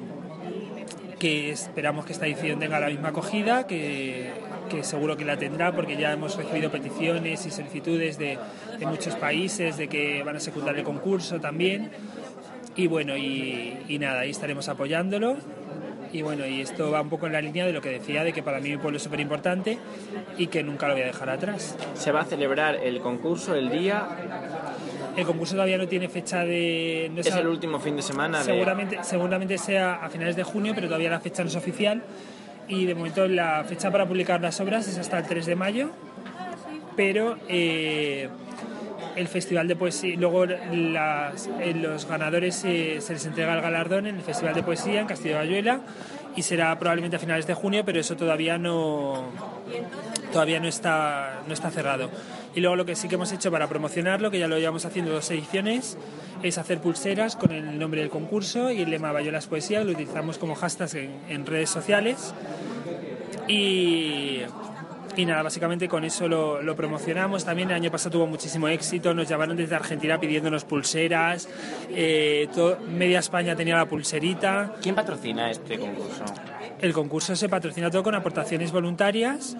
que 1.19 1.51
esperamos 1.51 2.07
que 2.07 2.13
esta 2.13 2.27
edición 2.27 2.59
tenga 2.59 2.81
la 2.81 2.89
misma 2.89 3.09
acogida, 3.09 3.67
que, 3.67 4.33
seguro 4.83 5.17
que 5.17 5.25
la 5.25 5.37
tendrá 5.37 5.73
porque 5.73 5.97
ya 5.97 6.13
hemos 6.13 6.37
recibido 6.37 6.71
peticiones 6.71 7.47
y 7.47 7.51
solicitudes 7.51 8.19
de, 8.19 8.39
de 8.79 8.87
muchos 8.87 9.15
países 9.15 9.77
de 9.77 9.89
que 9.89 10.23
van 10.23 10.37
a 10.37 10.41
secundar 10.41 10.77
el 10.77 10.85
concurso 10.85 11.41
también. 11.41 11.91
Y 12.75 12.89
bueno, 12.89 13.17
y 13.17 13.97
nada, 13.99 14.21
ahí 14.21 14.31
estaremos 14.31 14.69
apoyándolo. 14.69 15.39
Y 16.17 16.23
bueno, 16.23 16.47
y 16.47 16.63
esto 16.63 16.91
va 16.91 17.03
un 17.03 17.11
poco 17.11 17.27
en 17.27 17.35
la 17.35 17.43
línea 17.43 17.67
de 17.67 17.75
lo 17.75 17.83
que 17.83 17.91
decía, 17.91 18.25
de 18.25 18.33
que 18.33 18.43
para 18.43 18.59
mí 18.59 18.71
mi 18.71 18.79
pueblo 18.79 18.97
es 18.97 19.03
súper 19.03 19.21
importante 19.21 19.79
y 20.39 20.47
que 20.47 20.63
nunca 20.63 20.89
lo 20.89 20.95
voy 20.95 21.03
a 21.03 21.07
dejar 21.07 21.29
atrás. 21.29 21.77
Se 21.93 22.11
va 22.11 22.23
a 22.23 22.25
celebrar 22.25 22.77
el 22.77 23.01
concurso 23.01 23.55
el 23.55 23.69
día... 23.69 24.09
El 25.15 25.27
concurso 25.27 25.53
todavía 25.53 25.77
no 25.77 25.87
tiene 25.87 26.09
fecha 26.09 26.43
de... 26.43 27.13
es 27.17 27.37
el 27.37 27.47
último 27.47 27.79
fin 27.81 27.97
de 27.97 28.03
semana. 28.03 28.43
Seguramente, 28.43 28.99
seguramente 29.03 29.59
sea 29.59 29.97
a 29.97 30.09
finales 30.09 30.37
de 30.37 30.43
junio, 30.43 30.73
pero 30.75 30.87
todavía 30.87 31.11
la 31.11 31.21
fecha 31.21 31.43
no 31.43 31.51
es 31.51 31.57
oficial. 31.57 32.03
Y 32.67 32.87
de 32.87 32.95
momento 32.95 33.29
la 33.29 33.63
fecha 33.65 33.91
para 33.91 34.07
publicar 34.07 34.41
las 34.41 34.59
obras 34.61 34.89
es 34.89 34.97
hasta 34.97 35.19
el 35.19 35.27
3 35.27 35.45
de 35.45 35.55
mayo. 35.55 35.91
Pero... 36.97 37.37
Eh, 37.47 38.31
el 39.17 39.29
Festival 39.29 39.67
de 39.67 39.77
Poesía, 39.77 40.15
luego 40.19 40.47
las, 40.47 41.49
eh, 41.61 41.75
los 41.75 42.07
ganadores 42.07 42.63
eh, 42.65 42.99
se 43.01 43.15
les 43.15 43.25
entrega 43.27 43.55
el 43.55 43.63
galardón 43.63 44.07
en 44.07 44.17
el 44.17 44.23
Festival 44.23 44.55
de 44.55 44.63
Poesía 44.63 45.01
en 45.01 45.07
Castillo 45.07 45.35
de 45.35 45.41
Bayuela 45.41 45.81
y 46.37 46.43
será 46.43 46.79
probablemente 46.79 47.17
a 47.17 47.19
finales 47.19 47.47
de 47.47 47.55
junio, 47.55 47.83
pero 47.85 47.99
eso 47.99 48.15
todavía 48.17 48.59
no 48.59 49.25
todavía 50.33 50.61
no 50.61 50.69
está 50.69 51.43
no 51.47 51.55
está 51.55 51.71
cerrado. 51.71 52.11
Y 52.55 52.61
luego 52.61 52.77
lo 52.77 52.85
que 52.85 52.95
sí 52.95 53.09
que 53.09 53.15
hemos 53.15 53.33
hecho 53.33 53.51
para 53.51 53.69
promocionarlo, 53.69 54.31
que 54.31 54.39
ya 54.39 54.49
lo 54.49 54.59
llevamos 54.59 54.85
haciendo 54.85 55.13
dos 55.13 55.31
ediciones, 55.31 55.97
es 56.43 56.59
hacer 56.59 56.81
pulseras 56.81 57.37
con 57.37 57.53
el 57.53 57.79
nombre 57.79 58.03
del 58.03 58.11
concurso 58.11 58.71
y 58.71 58.83
el 58.83 58.91
lema 58.91 59.13
Bayuelas 59.13 59.47
Poesía, 59.47 59.83
lo 59.83 59.93
utilizamos 59.93 60.37
como 60.39 60.55
hashtag 60.55 60.95
en, 60.97 61.21
en 61.29 61.47
redes 61.47 61.71
sociales. 61.71 62.35
Y 63.49 64.41
y 65.17 65.25
nada, 65.25 65.43
básicamente 65.43 65.89
con 65.89 66.05
eso 66.05 66.29
lo, 66.29 66.77
promocionamos. 66.77 67.45
También 67.45 67.71
el 67.71 67.77
año 67.77 67.91
pasado 67.91 68.13
tuvo 68.13 68.27
muchísimo 68.27 68.69
éxito, 68.69 69.15
nos 69.15 69.29
llamaron 69.29 69.57
desde 69.57 69.75
Argentina 69.75 70.21
pidiéndonos 70.21 70.65
pulseras, 70.65 71.49
eh, 71.91 72.49
media 72.89 73.21
España 73.21 73.57
tenía 73.57 73.77
la 73.77 73.87
pulserita. 73.87 74.75
¿Quién 74.83 74.95
patrocina 74.95 75.51
este 75.51 75.79
concurso? 75.79 76.25
El 76.81 76.93
concurso 76.93 77.35
se 77.35 77.49
patrocina 77.49 77.91
todo 77.91 78.03
con 78.03 78.15
aportaciones 78.15 78.71
voluntarias 78.71 79.57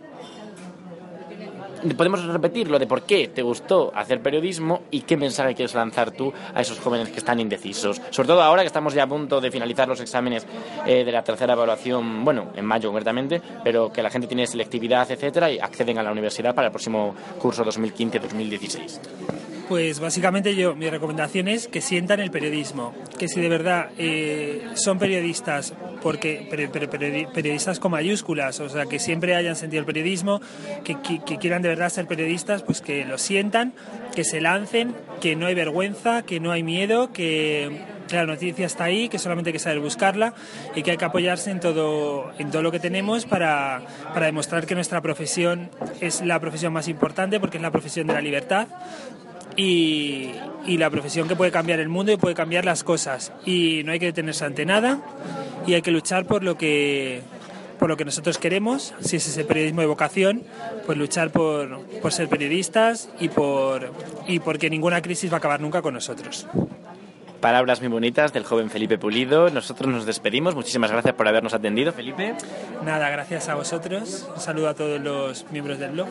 podemos 1.94 2.26
repetir 2.26 2.70
lo 2.70 2.80
de 2.80 2.88
por 2.88 3.04
qué 3.04 3.28
te 3.28 3.44
gustó 3.44 3.92
hacer 3.94 4.22
periodismo 4.22 4.82
y 4.90 5.02
qué 5.02 5.18
mensaje 5.18 5.54
quieres 5.54 5.76
lanzar 5.76 6.12
tú 6.12 6.34
a 6.54 6.62
esos 6.62 6.80
jóvenes 6.80 7.10
que 7.10 7.18
están 7.18 7.40
indecisos. 7.40 8.02
Sobre 8.10 8.28
todo 8.28 8.42
ahora 8.42 8.64
que 8.64 8.68
estamos 8.68 8.94
ya 8.94 9.04
a 9.04 9.08
punto 9.08 9.40
de 9.40 9.52
finalizar 9.52 9.88
los 9.88 10.00
exámenes 10.00 10.48
eh, 10.86 11.04
de 11.04 11.12
la 11.12 11.24
tercera 11.24 11.54
evaluación, 11.54 12.26
bueno, 12.26 12.52
en 12.56 12.66
mayo 12.66 12.90
concretamente, 12.90 13.42
pero 13.64 13.92
que 13.92 14.02
la 14.02 14.10
gente 14.10 14.28
tiene 14.28 14.48
selectividad, 14.48 15.10
etcétera, 15.10 15.52
y 15.52 15.60
acceden 15.60 16.00
a 16.00 16.04
la 16.04 16.12
universidad 16.12 16.56
para 16.56 16.68
el 16.68 16.72
próximo 16.72 17.16
curso 17.40 17.64
2015-2016. 17.64 19.55
Pues 19.68 20.00
básicamente 20.00 20.56
yo, 20.56 20.76
mi 20.76 20.90
recomendación 20.90 21.48
es 21.48 21.68
que 21.68 21.82
sientan 21.82 22.20
el 22.20 22.30
periodismo, 22.30 22.94
que 23.18 23.28
si 23.28 23.42
de 23.42 23.50
verdad 23.50 23.90
eh, 23.98 24.64
son 24.76 25.00
periodistas, 25.00 25.74
porque 26.04 26.48
periodistas 27.34 27.80
con 27.80 27.92
mayúsculas, 27.92 28.60
o 28.60 28.70
sea, 28.70 28.86
que 28.86 29.00
siempre 29.00 29.36
hayan 29.36 29.56
sentido 29.56 29.80
el 29.80 29.86
periodismo, 29.88 30.40
que, 30.84 30.98
quieran 31.40 31.64
de 31.64 31.70
verdad 31.70 31.90
ser 31.90 32.06
periodistas, 32.06 32.62
pues 32.62 32.82
que 32.82 33.06
lo 33.06 33.18
sientan, 33.18 33.74
que 34.14 34.24
se 34.24 34.40
lancen, 34.40 34.94
que 35.20 35.36
no 35.36 35.48
hay 35.48 35.56
vergüenza, 35.56 36.22
que 36.22 36.40
no 36.40 36.52
hay 36.52 36.62
miedo, 36.62 37.12
que 37.12 37.96
la 38.12 38.28
noticia 38.28 38.68
está 38.68 38.84
ahí, 38.84 39.10
que 39.10 39.18
solamente 39.18 39.50
hay 39.50 39.54
que 39.54 39.60
saber 39.60 39.80
buscarla 39.80 40.36
y 40.76 40.84
que 40.84 40.92
hay 40.92 40.98
que 40.98 41.06
apoyarse 41.06 41.50
en 41.50 41.60
todo, 41.60 42.32
en 42.38 42.52
todo 42.52 42.62
lo 42.62 42.72
que 42.72 42.80
tenemos 42.80 43.26
para, 43.26 43.82
para 44.14 44.28
demostrar 44.28 44.68
que 44.68 44.76
nuestra 44.76 45.02
profesión 45.02 45.72
es 46.02 46.22
la 46.22 46.40
profesión 46.40 46.72
más 46.72 46.88
importante 46.88 47.40
porque 47.40 47.58
es 47.58 47.64
la 47.64 47.72
profesión 47.72 48.06
de 48.06 48.14
la 48.14 48.22
libertad, 48.22 48.68
y, 49.56 50.34
la 50.66 50.90
profesión 50.90 51.28
que 51.28 51.36
puede 51.36 51.52
cambiar 51.52 51.80
el 51.80 51.90
mundo 51.90 52.12
y 52.12 52.18
puede 52.18 52.36
cambiar 52.36 52.66
las 52.66 52.84
cosas. 52.84 53.32
Y 53.46 53.84
no 53.86 53.92
hay 53.92 54.00
que 54.00 54.08
detenerse 54.08 54.46
ante 54.46 54.66
nada 54.66 55.00
y 55.68 55.74
hay 55.74 55.82
que 55.82 55.92
luchar 55.92 56.26
por 56.26 56.44
lo 56.44 56.58
que 56.58 57.22
por 57.80 57.90
lo 57.90 57.98
que 57.98 58.06
nosotros 58.06 58.38
queremos, 58.38 58.94
si 59.02 59.18
es 59.18 59.28
ese 59.28 59.44
periodismo 59.44 59.82
de 59.82 59.88
vocación, 59.88 60.44
pues 60.86 60.98
luchar 60.98 61.30
por, 61.32 61.82
por 62.02 62.14
ser 62.14 62.30
periodistas 62.30 63.10
y 63.20 63.28
por 63.28 63.92
y 64.28 64.40
porque 64.40 64.70
ninguna 64.70 65.02
crisis 65.02 65.30
va 65.30 65.36
a 65.36 65.38
acabar 65.40 65.60
nunca 65.60 65.82
con 65.82 65.94
nosotros. 65.94 66.48
Palabras 67.46 67.80
muy 67.80 67.90
bonitas 67.90 68.34
del 68.34 68.44
joven 68.44 68.72
Felipe 68.72 68.98
Pulido. 68.98 69.52
Nosotros 69.52 69.88
nos 69.88 70.08
despedimos. 70.08 70.56
Muchísimas 70.56 70.92
gracias 70.92 71.14
por 71.14 71.28
habernos 71.28 71.54
atendido, 71.54 71.94
Felipe. 71.94 72.34
Nada, 72.84 73.08
gracias 73.12 73.50
a 73.50 73.54
vosotros. 73.54 74.28
Un 74.34 74.42
saludo 74.42 74.70
a 74.70 74.74
todos 74.74 75.00
los 75.00 75.46
miembros 75.52 75.78
del 75.78 75.92
blog. 75.92 76.08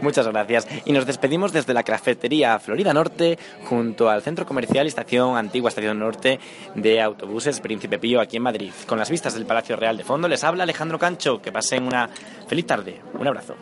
Muchas 0.00 0.26
gracias. 0.26 0.66
Y 0.86 0.92
nos 0.94 1.04
despedimos 1.04 1.52
desde 1.52 1.74
la 1.74 1.82
cafetería 1.82 2.58
Florida 2.60 2.94
Norte, 2.94 3.38
junto 3.64 4.08
al 4.08 4.22
centro 4.22 4.46
comercial 4.46 4.86
y 4.86 4.88
estación 4.88 5.36
Antigua 5.36 5.68
Estación 5.68 5.98
Norte 5.98 6.40
de 6.76 7.02
Autobuses 7.02 7.60
Príncipe 7.60 7.98
Pío, 7.98 8.18
aquí 8.18 8.38
en 8.38 8.44
Madrid. 8.44 8.72
Con 8.86 8.98
las 8.98 9.10
vistas 9.10 9.34
del 9.34 9.44
Palacio 9.44 9.76
Real 9.76 9.98
de 9.98 10.04
fondo, 10.04 10.28
les 10.28 10.42
habla 10.44 10.62
Alejandro 10.62 10.98
Cancho. 10.98 11.42
Que 11.42 11.52
pasen 11.52 11.82
una 11.82 12.08
feliz 12.48 12.66
tarde. 12.66 13.02
Un 13.20 13.28
abrazo. 13.28 13.54